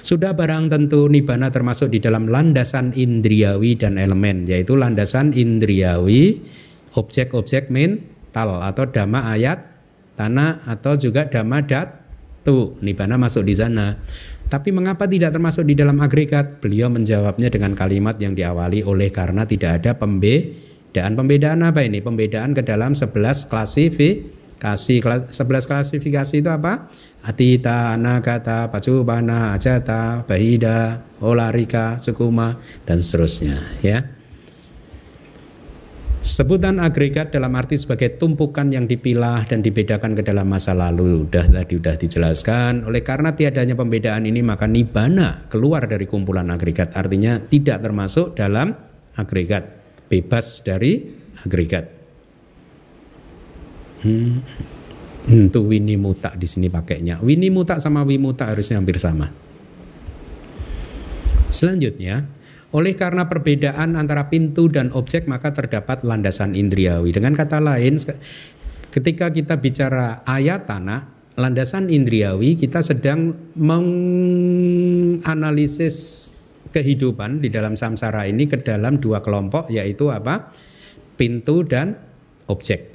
[0.06, 6.46] Sudah barang tentu nibana termasuk di dalam landasan indriawi dan elemen yaitu landasan indriawi
[6.94, 9.66] objek-objek mental atau dhamma ayat
[10.14, 11.66] tanah atau juga dhamma
[12.46, 13.98] tuh nibana masuk di sana.
[14.46, 16.62] Tapi mengapa tidak termasuk di dalam agregat?
[16.62, 21.18] Beliau menjawabnya dengan kalimat yang diawali oleh karena tidak ada pembedaan.
[21.18, 21.98] Pembedaan apa ini?
[21.98, 24.45] Pembedaan ke dalam 11 klasifikasi.
[24.74, 26.90] 11 klasifikasi itu apa?
[27.22, 32.58] Atita, Anagata, Pacubana, Ajata, Bahida, Olarika, Sukuma,
[32.90, 33.62] dan seterusnya.
[33.86, 34.16] Ya.
[36.26, 41.30] Sebutan agregat dalam arti sebagai tumpukan yang dipilah dan dibedakan ke dalam masa lalu.
[41.30, 42.82] Sudah tadi sudah dijelaskan.
[42.90, 46.98] Oleh karena tiadanya pembedaan ini maka nibana keluar dari kumpulan agregat.
[46.98, 48.74] Artinya tidak termasuk dalam
[49.14, 49.70] agregat.
[50.10, 51.14] Bebas dari
[51.46, 51.95] agregat.
[54.06, 54.46] Hmm.
[55.26, 57.18] Untuk wini muta di sini pakainya.
[57.18, 59.34] Wini muta sama wimuta harusnya hampir sama.
[61.50, 62.30] Selanjutnya,
[62.70, 67.10] oleh karena perbedaan antara pintu dan objek maka terdapat landasan indriawi.
[67.10, 67.98] Dengan kata lain,
[68.94, 75.98] ketika kita bicara ayatana, landasan indriawi kita sedang menganalisis
[76.70, 80.54] kehidupan di dalam samsara ini ke dalam dua kelompok yaitu apa?
[81.16, 81.96] Pintu dan
[82.52, 82.95] objek.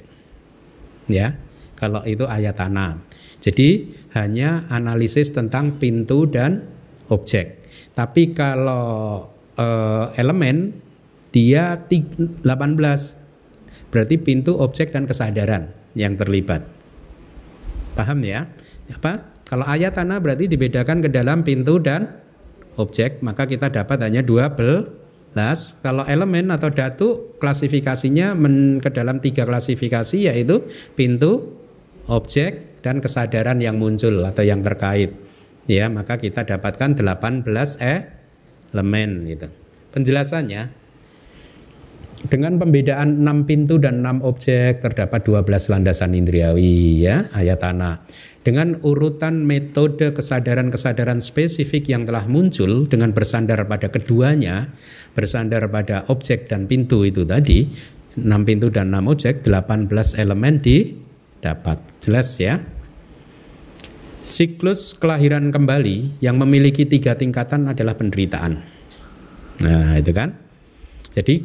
[1.09, 1.37] Ya
[1.81, 3.01] kalau itu ayat tanah.
[3.41, 6.61] Jadi hanya analisis tentang pintu dan
[7.09, 7.65] objek.
[7.97, 9.25] Tapi kalau
[9.57, 10.77] uh, elemen
[11.33, 12.45] dia 18
[13.91, 16.63] berarti pintu, objek dan kesadaran yang terlibat.
[17.97, 18.45] Paham ya?
[18.93, 19.33] Apa?
[19.49, 22.07] Kalau ayat tanah berarti dibedakan ke dalam pintu dan
[22.79, 25.00] objek, maka kita dapat hanya 12
[25.79, 27.07] kalau elemen atau datu
[27.39, 31.55] klasifikasinya men, ke dalam tiga klasifikasi yaitu pintu,
[32.11, 35.15] objek dan kesadaran yang muncul atau yang terkait.
[35.69, 37.47] Ya, maka kita dapatkan 18
[37.79, 39.47] elemen gitu.
[39.95, 40.81] Penjelasannya
[42.27, 48.05] dengan pembedaan 6 pintu dan 6 objek terdapat 12 landasan indriawi ya, ayatana.
[48.41, 54.73] Dengan urutan metode kesadaran-kesadaran spesifik yang telah muncul dengan bersandar pada keduanya,
[55.11, 57.67] bersandar pada objek dan pintu itu tadi,
[58.15, 59.87] 6 pintu dan 6 objek, 18
[60.19, 60.95] elemen di
[61.39, 61.79] dapat.
[61.99, 62.59] Jelas ya?
[64.21, 68.61] Siklus kelahiran kembali yang memiliki tiga tingkatan adalah penderitaan.
[69.65, 70.37] Nah itu kan.
[71.11, 71.41] Jadi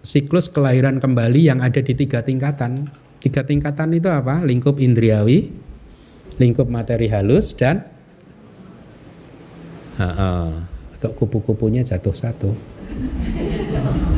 [0.00, 2.88] siklus kelahiran kembali yang ada di tiga tingkatan.
[3.20, 4.40] Tiga tingkatan itu apa?
[4.46, 5.52] Lingkup indriawi,
[6.40, 7.84] lingkup materi halus dan
[11.00, 12.52] kok kupu-kupunya jatuh satu.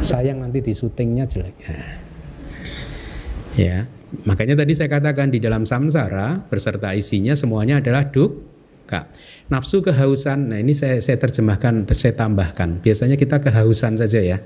[0.03, 1.57] Sayang nanti di syutingnya jelek.
[3.55, 3.87] Ya.
[4.29, 9.09] Makanya tadi saya katakan di dalam samsara beserta isinya semuanya adalah duka.
[9.49, 12.85] Nafsu kehausan, nah ini saya, saya terjemahkan, saya tambahkan.
[12.85, 14.39] Biasanya kita kehausan saja ya.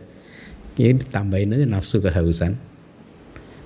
[0.76, 2.54] Ini tambahin aja nafsu kehausan.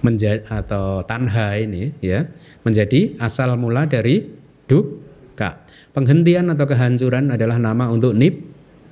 [0.01, 2.25] Menjadi, atau tanha ini ya
[2.65, 4.33] menjadi asal mula dari
[4.65, 5.61] duka.
[5.93, 8.50] Penghentian atau kehancuran adalah nama untuk nip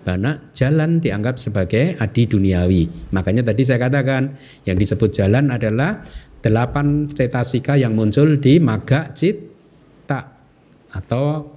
[0.08, 3.12] karena jalan dianggap sebagai adi duniawi.
[3.12, 4.32] Makanya tadi saya katakan
[4.64, 6.00] yang disebut jalan adalah
[6.40, 10.32] delapan cetasika yang muncul di maga cita.
[10.88, 11.52] Atau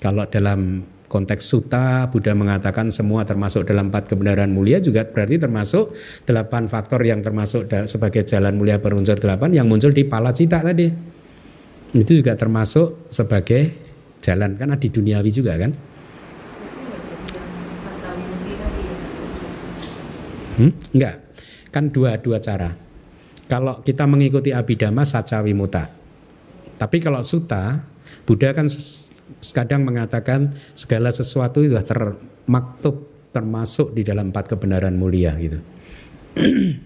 [0.00, 0.80] kalau dalam
[1.12, 5.92] konteks suta Buddha mengatakan semua termasuk dalam empat kebenaran mulia juga berarti termasuk
[6.24, 10.88] delapan faktor yang termasuk sebagai jalan mulia berunsur delapan yang muncul di pala cita tadi.
[11.92, 13.76] Itu juga termasuk sebagai
[14.24, 14.56] jalan.
[14.56, 15.93] Kan di duniawi juga kan
[20.60, 20.94] hmm?
[20.94, 21.16] enggak
[21.74, 22.84] kan dua dua cara
[23.44, 25.92] kalau kita mengikuti abidama saca wimuta.
[26.74, 27.84] Tapi kalau suta,
[28.24, 28.66] Buddha kan
[29.54, 35.60] kadang mengatakan segala sesuatu sudah termaktub termasuk di dalam empat kebenaran mulia gitu.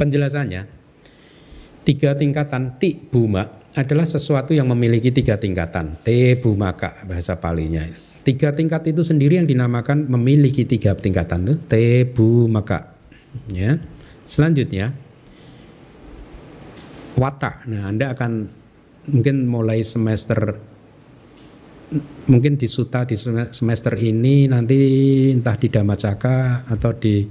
[0.00, 0.64] Penjelasannya,
[1.84, 3.44] tiga tingkatan ti buma
[3.76, 6.00] adalah sesuatu yang memiliki tiga tingkatan.
[6.00, 8.09] Te bumaka bahasa palinya.
[8.30, 12.94] Tiga tingkat itu sendiri yang dinamakan memiliki tiga tingkatan tuh te bumaka.
[13.50, 13.82] Ya.
[14.22, 14.94] Selanjutnya
[17.18, 17.66] watak.
[17.66, 18.46] Nah, Anda akan
[19.10, 20.62] mungkin mulai semester
[22.30, 23.18] mungkin di suta di
[23.50, 24.78] semester ini nanti
[25.34, 27.26] entah di Damacaka atau di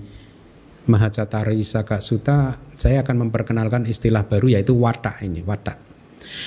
[0.84, 5.80] Mahacatari Saka Suta saya akan memperkenalkan istilah baru yaitu watak ini watak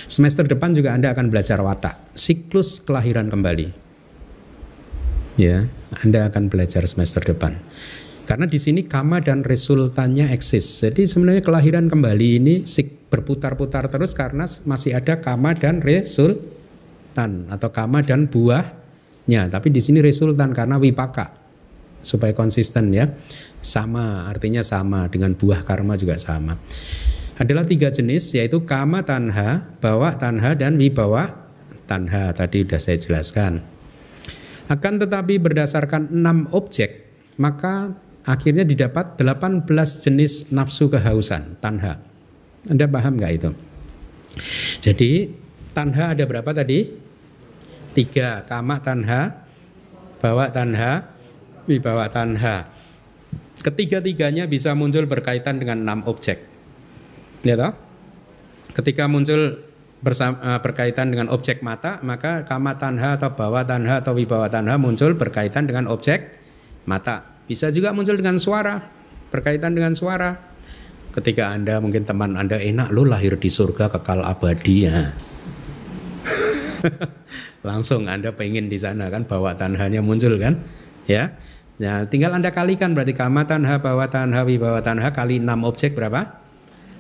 [0.05, 3.82] semester depan juga Anda akan belajar watak siklus kelahiran kembali
[5.37, 5.68] ya
[6.03, 7.57] Anda akan belajar semester depan
[8.22, 10.87] karena di sini kama dan resultannya eksis.
[10.87, 12.55] Jadi sebenarnya kelahiran kembali ini
[13.11, 19.51] berputar-putar terus karena masih ada kama dan resultan atau kama dan buahnya.
[19.51, 21.35] Tapi di sini resultan karena wipaka
[21.99, 23.11] supaya konsisten ya.
[23.59, 26.59] Sama artinya sama dengan buah karma juga sama.
[27.43, 31.51] Adalah tiga jenis yaitu kama tanha, bawa tanha dan wibawa
[31.91, 32.30] tanha.
[32.30, 33.72] Tadi sudah saya jelaskan.
[34.71, 37.03] Akan tetapi berdasarkan enam objek
[37.41, 39.67] maka akhirnya didapat 18
[40.05, 41.99] jenis nafsu kehausan, tanha.
[42.69, 43.51] Anda paham nggak itu?
[44.79, 45.33] Jadi
[45.75, 46.87] tanha ada berapa tadi?
[47.93, 49.45] Tiga, kama tanha,
[50.23, 51.13] bawa tanha,
[51.69, 52.71] wibawa tanha.
[53.61, 56.41] Ketiga-tiganya bisa muncul berkaitan dengan enam objek.
[57.45, 57.75] Ya?
[58.73, 59.61] Ketika muncul
[60.03, 64.75] bersama, uh, berkaitan dengan objek mata, maka kama tanha atau bawa tanha atau wibawa tanha
[64.77, 66.37] muncul berkaitan dengan objek
[66.85, 67.39] mata.
[67.47, 68.83] Bisa juga muncul dengan suara,
[69.31, 70.51] berkaitan dengan suara.
[71.15, 75.15] Ketika Anda mungkin teman Anda enak lo lahir di surga kekal abadi ya.
[77.69, 80.59] Langsung Anda pengen di sana kan bawa tanhanya muncul kan?
[81.07, 81.39] Ya.
[81.81, 86.41] Ya, tinggal Anda kalikan berarti kama tanha bawa tanha wibawa tanha kali 6 objek berapa?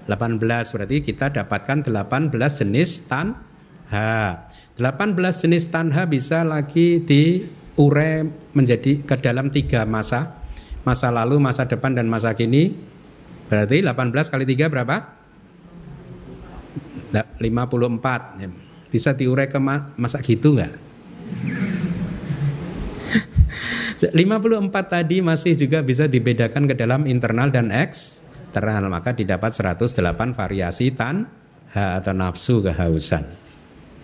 [0.06, 0.42] 18
[0.74, 4.48] berarti kita dapatkan 18 jenis tanha.
[4.78, 8.26] 18 jenis tanha bisa lagi diure
[8.56, 10.42] menjadi ke dalam tiga masa
[10.82, 12.74] masa lalu, masa depan dan masa kini.
[13.46, 14.96] Berarti 18 kali 3 berapa?
[17.12, 18.40] 54.
[18.40, 18.48] Ya.
[18.92, 19.60] Bisa diurai ke
[19.96, 20.72] masa gitu nggak?
[24.02, 27.70] 54 tadi masih juga bisa dibedakan ke dalam internal dan
[28.52, 28.84] eksternal.
[28.92, 31.24] Maka didapat 108 variasi tan
[31.72, 33.24] atau nafsu kehausan.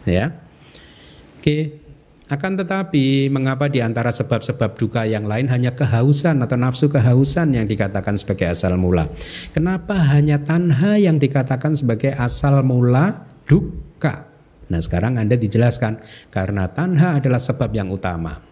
[0.09, 0.33] Ya.
[1.37, 1.85] Oke.
[2.29, 7.65] Akan tetapi, mengapa di antara sebab-sebab duka yang lain hanya kehausan atau nafsu kehausan yang
[7.65, 9.09] dikatakan sebagai asal mula?
[9.57, 14.29] Kenapa hanya tanha yang dikatakan sebagai asal mula duka?
[14.69, 18.45] Nah, sekarang Anda dijelaskan karena tanha adalah sebab yang utama.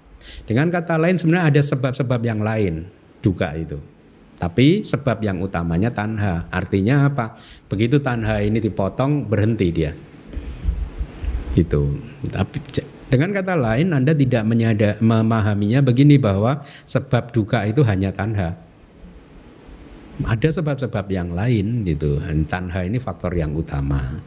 [0.49, 2.89] Dengan kata lain sebenarnya ada sebab-sebab yang lain
[3.21, 3.77] duka itu.
[4.37, 6.45] Tapi sebab yang utamanya tanha.
[6.53, 7.41] Artinya apa?
[7.72, 9.97] Begitu tanha ini dipotong berhenti dia.
[11.57, 11.97] Itu.
[12.28, 12.61] Tapi
[13.09, 18.61] dengan kata lain, Anda tidak menyada, memahaminya begini bahwa sebab duka itu hanya tanha.
[20.20, 22.20] Ada sebab-sebab yang lain gitu.
[22.49, 24.20] Tanha ini faktor yang utama.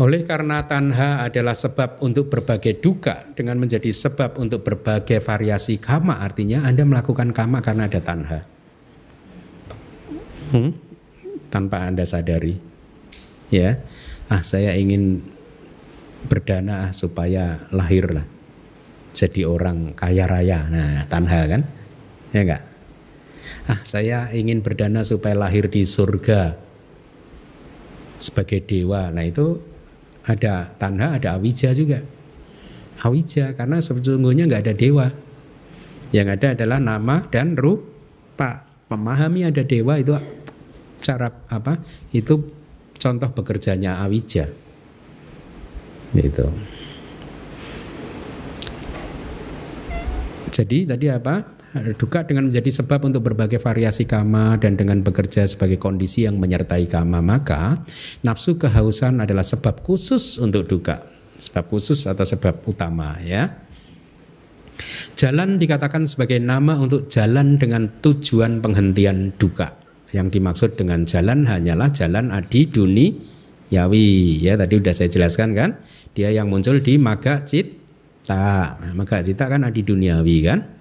[0.00, 6.24] Oleh karena tanha adalah sebab untuk berbagai duka dengan menjadi sebab untuk berbagai variasi kama
[6.24, 8.40] artinya Anda melakukan kama karena ada tanha.
[10.56, 10.72] Hmm?
[11.52, 12.56] Tanpa Anda sadari.
[13.52, 13.84] Ya.
[14.30, 15.20] Ah, saya ingin
[16.30, 18.28] berdana supaya lahir lah
[19.16, 21.62] jadi orang kaya raya nah tanha kan
[22.30, 22.62] ya enggak
[23.66, 26.60] ah saya ingin berdana supaya lahir di surga
[28.20, 29.08] sebagai dewa.
[29.08, 29.69] Nah itu
[30.26, 32.00] ada tanda, ada awija juga.
[33.00, 35.06] Awija karena sebetulnya nggak ada dewa.
[36.10, 38.66] Yang ada adalah nama dan rupa.
[38.90, 40.12] Memahami ada dewa itu
[40.98, 41.78] cara apa?
[42.10, 42.50] Itu
[42.98, 44.50] contoh bekerjanya awija.
[46.12, 46.46] Itu.
[50.50, 51.59] Jadi tadi apa?
[51.70, 56.90] Duka dengan menjadi sebab untuk berbagai variasi kama dan dengan bekerja sebagai kondisi yang menyertai
[56.90, 57.86] kama maka
[58.26, 60.98] nafsu kehausan adalah sebab khusus untuk duka.
[61.38, 63.54] Sebab khusus atau sebab utama ya.
[65.14, 69.70] Jalan dikatakan sebagai nama untuk jalan dengan tujuan penghentian duka.
[70.10, 73.14] Yang dimaksud dengan jalan hanyalah jalan adi duni
[73.70, 74.58] yawi ya.
[74.58, 75.78] Tadi udah saya jelaskan kan?
[76.18, 80.79] Dia yang muncul di maga cita maga cita kan adi duniawi kan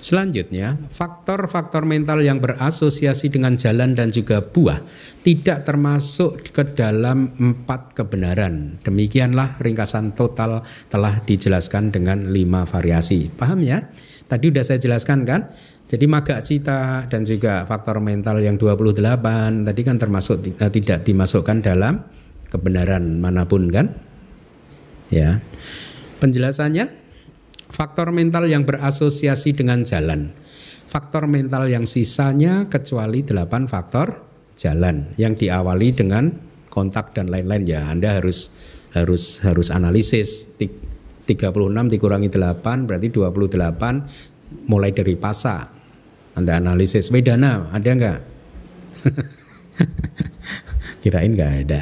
[0.00, 4.80] Selanjutnya, faktor-faktor mental yang berasosiasi dengan jalan dan juga buah
[5.20, 8.80] tidak termasuk ke dalam empat kebenaran.
[8.80, 13.28] Demikianlah ringkasan total telah dijelaskan dengan lima variasi.
[13.28, 13.92] Paham ya?
[14.24, 15.52] Tadi sudah saya jelaskan kan?
[15.84, 21.60] Jadi maga cita dan juga faktor mental yang 28 tadi kan termasuk eh, tidak dimasukkan
[21.60, 22.00] dalam
[22.48, 23.92] kebenaran mana pun kan?
[25.12, 25.44] Ya.
[26.24, 26.99] Penjelasannya
[27.70, 30.34] faktor mental yang berasosiasi dengan jalan.
[30.90, 34.26] Faktor mental yang sisanya kecuali delapan faktor
[34.58, 36.34] jalan yang diawali dengan
[36.66, 37.86] kontak dan lain-lain ya.
[37.88, 38.50] Anda harus
[38.92, 40.50] harus harus analisis.
[40.58, 41.46] 36
[41.94, 45.70] dikurangi 8 berarti 28 mulai dari pasa
[46.34, 47.14] Anda analisis.
[47.14, 48.18] Wedana ada enggak
[51.06, 51.80] kirain enggak ada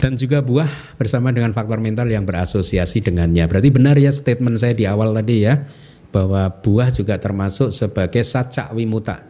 [0.00, 3.44] dan juga buah bersama dengan faktor mental yang berasosiasi dengannya.
[3.44, 5.60] Berarti benar ya statement saya di awal tadi ya
[6.08, 9.22] bahwa buah juga termasuk sebagai sacak wimuta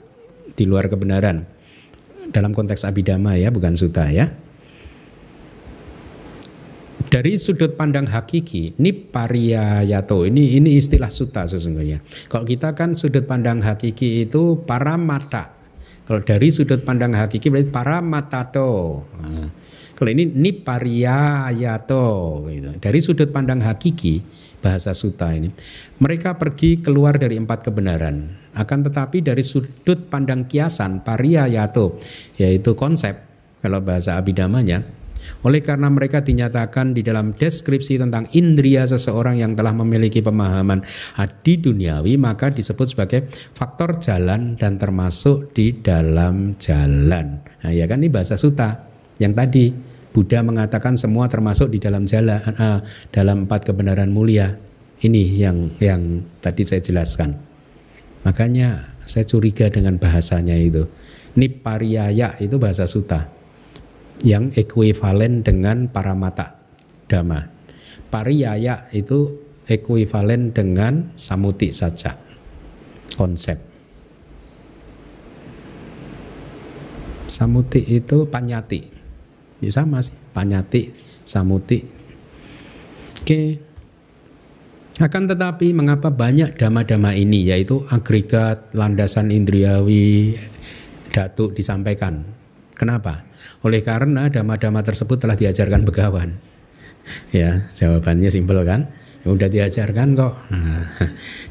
[0.55, 1.43] di luar kebenaran
[2.31, 4.31] dalam konteks abidama ya bukan suta ya.
[7.11, 11.99] Dari sudut pandang hakiki, nipariyayato ini ini istilah suta sesungguhnya.
[12.31, 15.51] Kalau kita kan sudut pandang hakiki itu para mata.
[16.07, 19.03] Kalau dari sudut pandang hakiki berarti para matato.
[19.19, 19.51] Nah,
[20.01, 22.09] kalau ini nipariyayato
[22.49, 22.71] gitu.
[22.81, 24.25] Dari sudut pandang hakiki
[24.65, 25.53] bahasa suta ini,
[26.01, 28.33] mereka pergi keluar dari empat kebenaran.
[28.57, 32.01] Akan tetapi dari sudut pandang kiasan pariyayato
[32.41, 33.13] yaitu konsep
[33.61, 34.89] kalau bahasa abidamanya
[35.45, 40.81] oleh karena mereka dinyatakan di dalam deskripsi tentang indria seseorang yang telah memiliki pemahaman
[41.21, 47.41] adi duniawi maka disebut sebagai faktor jalan dan termasuk di dalam jalan.
[47.61, 48.89] Nah, ya kan ini bahasa suta
[49.21, 52.83] yang tadi Buddha mengatakan semua termasuk di dalam jalan uh,
[53.15, 54.59] dalam empat kebenaran mulia.
[55.01, 57.33] Ini yang yang tadi saya jelaskan.
[58.27, 60.85] Makanya saya curiga dengan bahasanya itu.
[61.39, 63.33] Nipariyaya itu bahasa suta
[64.27, 66.59] yang ekuivalen dengan paramata
[67.09, 67.49] dhamma.
[68.13, 72.19] Pariyaya itu ekuivalen dengan samuti saja
[73.17, 73.57] konsep.
[77.31, 79.00] Samuti itu panyati
[79.61, 80.89] Ya sama sih, Panyati,
[81.29, 81.85] Samuti.
[83.21, 83.61] Oke.
[85.01, 90.37] Akan tetapi mengapa banyak dama-dama ini yaitu agregat, landasan indriawi,
[91.13, 92.25] datuk disampaikan.
[92.77, 93.25] Kenapa?
[93.65, 96.37] Oleh karena dama-dama tersebut telah diajarkan begawan.
[97.33, 98.93] Ya, jawabannya simpel kan?
[99.25, 100.35] Udah diajarkan kok.
[100.53, 100.85] Nah,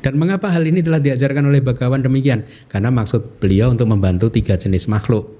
[0.01, 2.45] dan mengapa hal ini telah diajarkan oleh Bagawan demikian?
[2.65, 5.38] Karena maksud beliau untuk membantu tiga jenis makhluk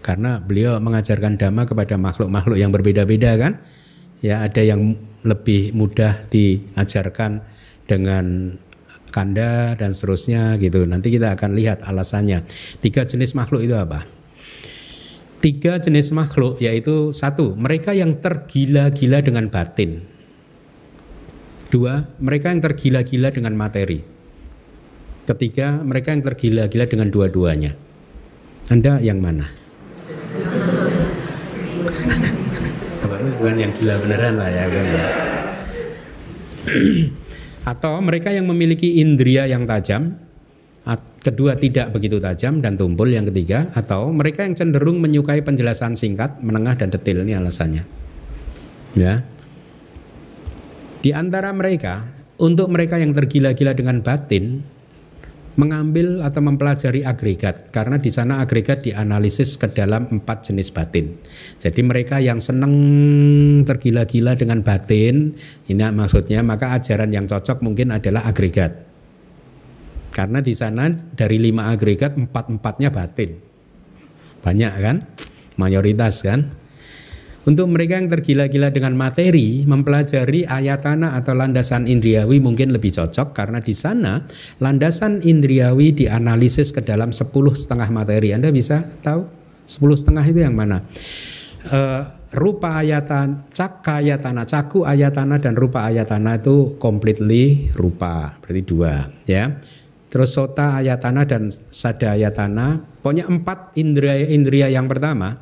[0.00, 3.60] karena beliau mengajarkan dhamma kepada makhluk-makhluk yang berbeda-beda kan?
[4.24, 7.44] Ya ada yang lebih mudah diajarkan
[7.84, 8.56] dengan
[9.12, 10.88] kanda dan seterusnya gitu.
[10.88, 12.44] Nanti kita akan lihat alasannya.
[12.80, 14.08] Tiga jenis makhluk itu apa?
[15.40, 20.04] Tiga jenis makhluk yaitu satu mereka yang tergila-gila dengan batin.
[21.68, 24.00] Dua mereka yang tergila-gila dengan materi.
[25.28, 27.72] Ketiga mereka yang tergila-gila dengan dua-duanya.
[28.68, 29.59] Anda yang mana
[33.40, 35.06] bukan yang gila beneran lah ya kan ya.
[37.72, 40.20] Atau mereka yang memiliki indria yang tajam,
[41.20, 46.40] kedua tidak begitu tajam dan tumpul yang ketiga, atau mereka yang cenderung menyukai penjelasan singkat,
[46.40, 47.84] menengah dan detail ini alasannya.
[48.96, 49.22] Ya.
[51.04, 52.08] Di antara mereka,
[52.40, 54.64] untuk mereka yang tergila-gila dengan batin,
[55.60, 61.20] mengambil atau mempelajari agregat karena di sana agregat dianalisis ke dalam empat jenis batin.
[61.60, 62.72] Jadi mereka yang senang
[63.68, 65.36] tergila-gila dengan batin,
[65.68, 68.88] ini maksudnya maka ajaran yang cocok mungkin adalah agregat.
[70.10, 73.36] Karena di sana dari lima agregat empat empatnya batin,
[74.40, 74.96] banyak kan,
[75.60, 76.59] mayoritas kan.
[77.40, 83.64] Untuk mereka yang tergila-gila dengan materi, mempelajari ayatana atau landasan indriawi mungkin lebih cocok karena
[83.64, 84.28] di sana
[84.60, 88.36] landasan indriawi dianalisis ke dalam sepuluh setengah materi.
[88.36, 89.24] Anda bisa tahu
[89.64, 90.84] sepuluh setengah itu yang mana?
[91.64, 92.04] Uh,
[92.36, 99.56] rupa ayatan, caka ayatana, caku ayatana dan rupa ayatana itu completely rupa, berarti dua, ya.
[100.12, 105.40] Terus sota ayatana dan sada ayatana, pokoknya empat indria indria yang pertama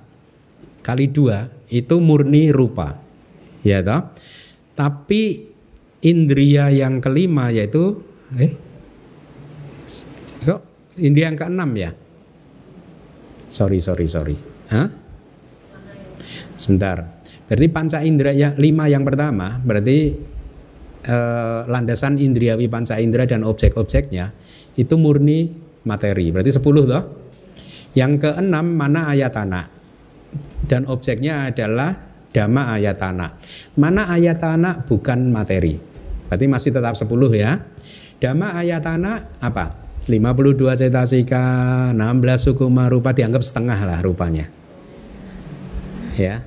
[0.87, 2.97] kali dua itu murni rupa.
[3.63, 4.13] Ya toh?
[4.79, 5.49] Tapi
[6.05, 7.99] indria yang kelima yaitu
[8.39, 8.55] eh
[10.47, 10.61] kok
[11.01, 11.91] indria yang keenam ya?
[13.49, 14.37] Sorry, sorry, sorry.
[14.69, 14.89] Hah?
[16.55, 17.19] Sebentar.
[17.49, 20.13] Berarti panca indera ya, lima yang pertama berarti
[21.09, 24.31] eh, landasan indriawi panca indera dan objek-objeknya
[24.77, 25.49] itu murni
[25.89, 26.29] materi.
[26.29, 27.05] Berarti sepuluh toh?
[27.97, 29.78] Yang keenam mana ayatana?
[30.69, 31.97] Dan objeknya adalah
[32.31, 33.41] dhamma ayatana.
[33.81, 35.75] Mana ayatana bukan materi.
[36.29, 37.57] Berarti masih tetap 10 ya.
[38.21, 39.89] Dhamma ayatana apa?
[40.09, 41.45] 52 cetasika,
[41.93, 44.49] 16 suku rupa dianggap setengah lah rupanya.
[46.17, 46.45] Ya.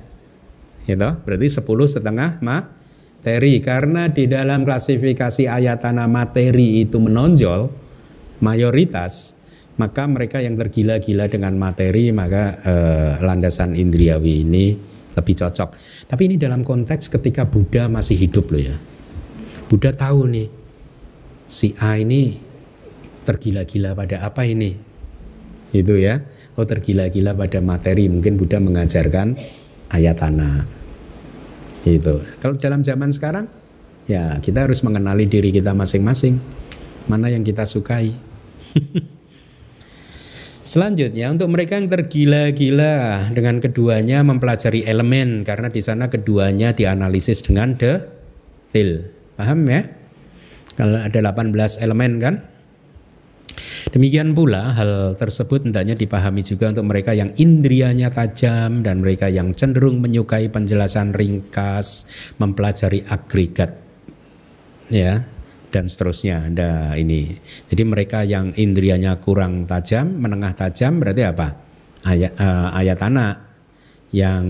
[0.86, 7.70] Itu berarti 10 setengah materi karena di dalam klasifikasi ayatana materi itu menonjol
[8.42, 9.38] mayoritas
[9.80, 14.66] maka mereka yang tergila-gila dengan materi maka eh, landasan indriawi ini
[15.12, 15.68] lebih cocok.
[16.08, 18.76] Tapi ini dalam konteks ketika Buddha masih hidup loh ya.
[19.68, 20.48] Buddha tahu nih
[21.48, 22.36] si A ini
[23.24, 24.76] tergila-gila pada apa ini?
[25.72, 26.20] Itu ya.
[26.56, 28.08] Oh tergila-gila pada materi.
[28.12, 29.36] Mungkin Buddha mengajarkan
[29.88, 30.68] ayatana.
[31.88, 32.20] Itu.
[32.44, 33.48] Kalau dalam zaman sekarang
[34.04, 36.36] ya kita harus mengenali diri kita masing-masing.
[37.08, 38.12] Mana yang kita sukai.
[40.62, 47.74] Selanjutnya untuk mereka yang tergila-gila dengan keduanya mempelajari elemen karena di sana keduanya dianalisis dengan
[47.74, 49.10] detail.
[49.34, 49.90] Paham ya?
[50.78, 52.34] Kalau ada 18 elemen kan?
[53.90, 59.50] Demikian pula hal tersebut hendaknya dipahami juga untuk mereka yang indrianya tajam dan mereka yang
[59.58, 62.06] cenderung menyukai penjelasan ringkas,
[62.38, 63.82] mempelajari agregat.
[64.86, 65.26] Ya,
[65.72, 66.52] dan seterusnya.
[66.52, 67.32] Ada ini.
[67.72, 71.48] Jadi mereka yang indrianya kurang tajam, menengah tajam berarti apa?
[72.04, 73.34] Ayat uh, ayat anak
[74.12, 74.44] yang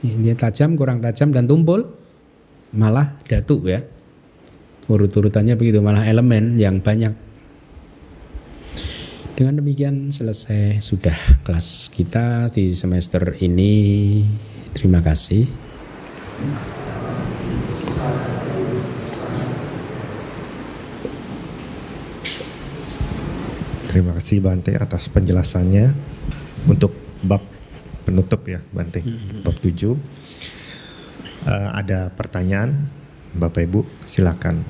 [0.00, 1.84] ini tajam, kurang tajam dan tumpul
[2.72, 3.84] malah datuk ya.
[4.86, 7.12] Urut-urutannya begitu malah elemen yang banyak.
[9.36, 14.24] Dengan demikian selesai sudah kelas kita di semester ini.
[14.72, 15.44] Terima kasih.
[23.96, 25.88] Terima kasih Bante atas penjelasannya
[26.68, 26.92] untuk
[27.24, 27.40] bab
[28.04, 29.00] penutup ya Bante.
[29.00, 29.40] Hmm.
[29.40, 29.72] Bab 7.
[29.72, 29.96] Uh,
[31.48, 32.92] eh, ada pertanyaan
[33.32, 34.60] Bapak Ibu silakan.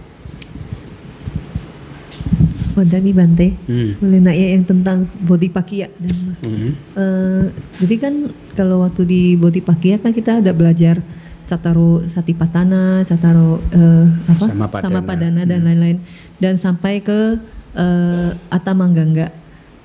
[2.78, 3.98] Wadani Bante, hmm.
[3.98, 6.70] boleh nanya yang tentang body pakia dan hmm.
[6.94, 7.50] uh,
[7.82, 11.02] jadi kan kalau waktu di body pakia kan kita ada belajar
[11.50, 15.66] cataro satipatana, cataro uh, apa sama padana, sama padana dan hmm.
[15.66, 16.38] lain-lain hmm.
[16.38, 17.42] dan sampai ke
[17.76, 19.30] uh, Atta Manggangga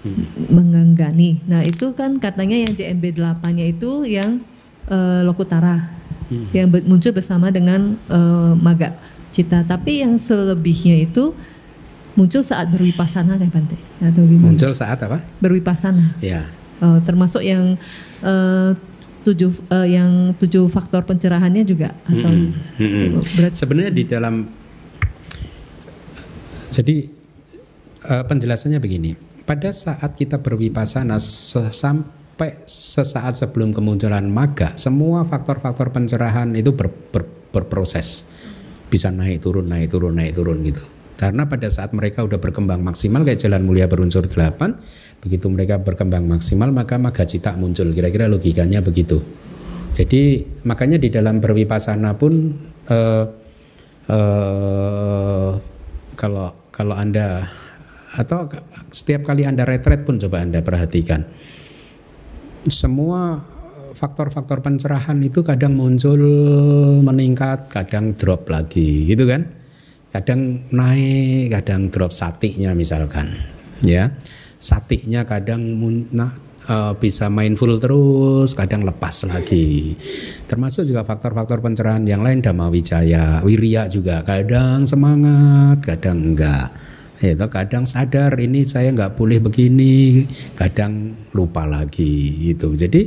[0.07, 0.49] hmm.
[0.49, 1.43] Mengganggani.
[1.45, 4.41] Nah itu kan katanya yang JMB 8-nya itu yang
[4.89, 5.91] uh, Lokutara
[6.31, 6.55] hmm.
[6.55, 8.97] yang muncul bersama dengan uh, Maga
[9.29, 9.63] Cita.
[9.67, 11.35] Tapi yang selebihnya itu
[12.15, 14.51] muncul saat berwipasana kayak Bante atau gimana?
[14.51, 15.23] Muncul saat apa?
[15.39, 16.17] Berwipasana.
[16.19, 16.47] Ya.
[16.81, 17.77] Uh, termasuk yang
[18.25, 18.73] uh,
[19.21, 23.53] tujuh uh, yang tujuh faktor pencerahannya juga atau hmm, hmm, hmm.
[23.53, 24.49] sebenarnya di dalam
[26.73, 27.20] jadi
[28.11, 29.15] uh, penjelasannya begini.
[29.47, 37.23] Pada saat kita berwipasana sampai sesaat sebelum kemunculan maga, semua faktor-faktor pencerahan itu ber, ber,
[37.55, 38.31] berproses.
[38.91, 40.83] Bisa naik turun, naik turun, naik turun gitu.
[41.15, 44.73] Karena pada saat mereka udah berkembang maksimal kayak jalan mulia berunsur delapan,
[45.21, 47.93] begitu mereka berkembang maksimal maka maga cita muncul.
[47.93, 49.21] Kira-kira logikanya begitu.
[49.93, 52.57] Jadi makanya di dalam berwipasana pun
[52.89, 53.25] uh,
[54.07, 55.51] uh,
[56.17, 57.51] kalau kalau anda
[58.11, 58.51] atau
[58.91, 61.23] setiap kali Anda retret pun coba Anda perhatikan.
[62.67, 63.39] Semua
[63.95, 66.19] faktor-faktor pencerahan itu kadang muncul
[67.01, 69.61] meningkat, kadang drop lagi, gitu kan?
[70.11, 73.31] kadang naik, kadang drop satinya misalkan,
[73.79, 74.11] ya.
[74.61, 75.63] Satinya kadang
[76.11, 76.35] nah,
[76.99, 79.95] bisa mindful terus, kadang lepas lagi.
[80.45, 86.69] Termasuk juga faktor-faktor pencerahan yang lain Dhamma Wijaya, Wirya juga kadang semangat, kadang enggak.
[87.21, 90.25] Itu kadang sadar ini saya nggak boleh begini,
[90.57, 92.73] kadang lupa lagi gitu.
[92.73, 93.05] Jadi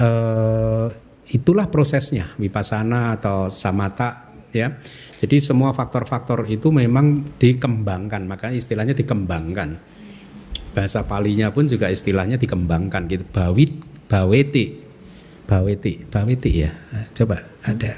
[0.00, 0.88] uh,
[1.28, 4.72] itulah prosesnya wipasana atau samata ya.
[5.20, 9.76] Jadi semua faktor-faktor itu memang dikembangkan, maka istilahnya dikembangkan.
[10.72, 13.24] Bahasa palinya pun juga istilahnya dikembangkan gitu.
[13.28, 13.76] Bawit,
[14.08, 14.80] baweti,
[15.44, 16.72] baweti, baweti ya.
[17.12, 17.92] Coba ada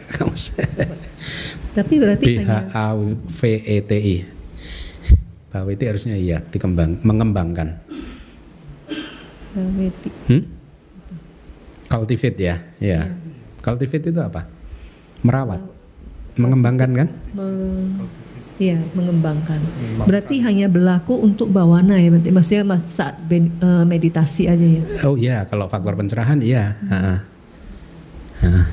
[1.77, 4.36] Tapi berarti B H A V E T I.
[5.57, 7.81] Baweti harusnya iya dikembang, mengembangkan.
[9.57, 10.11] Baweti.
[10.29, 10.45] Hmm?
[11.89, 13.09] Cultivate ya, ya.
[13.65, 14.45] Cultivate itu apa?
[15.25, 15.77] Merawat
[16.37, 17.09] mengembangkan kan?
[18.57, 19.61] Iya, mengembangkan.
[20.05, 24.83] Berarti hanya berlaku untuk bawana ya, berarti maksudnya saat eh, meditasi aja ya.
[25.05, 26.77] Oh iya, kalau faktor pencerahan iya.
[28.37, 28.65] Hmm.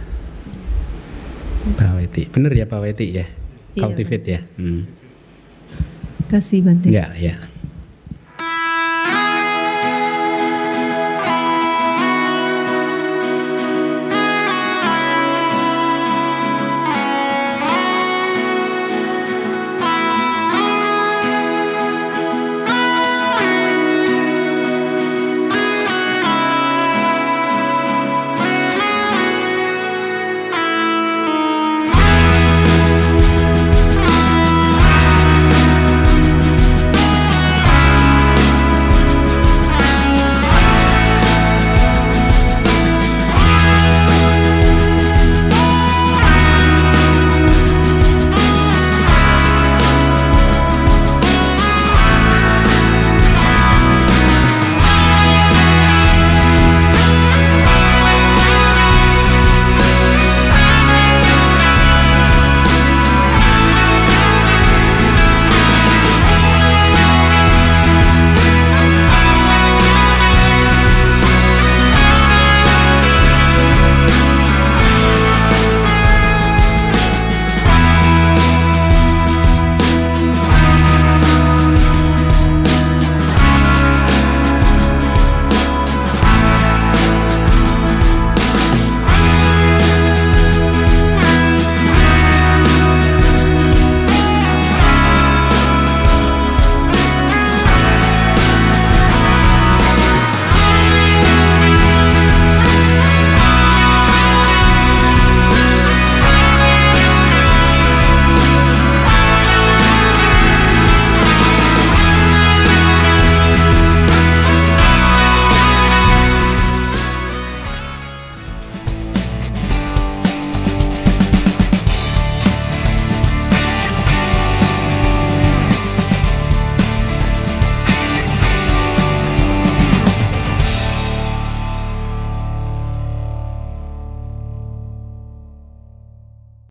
[1.80, 4.44] Baweti, bener ya Baweti ya, iya, cultivate ya.
[4.60, 4.84] Hmm.
[6.34, 6.90] Kasih Bante.
[6.90, 7.38] Ya, ya.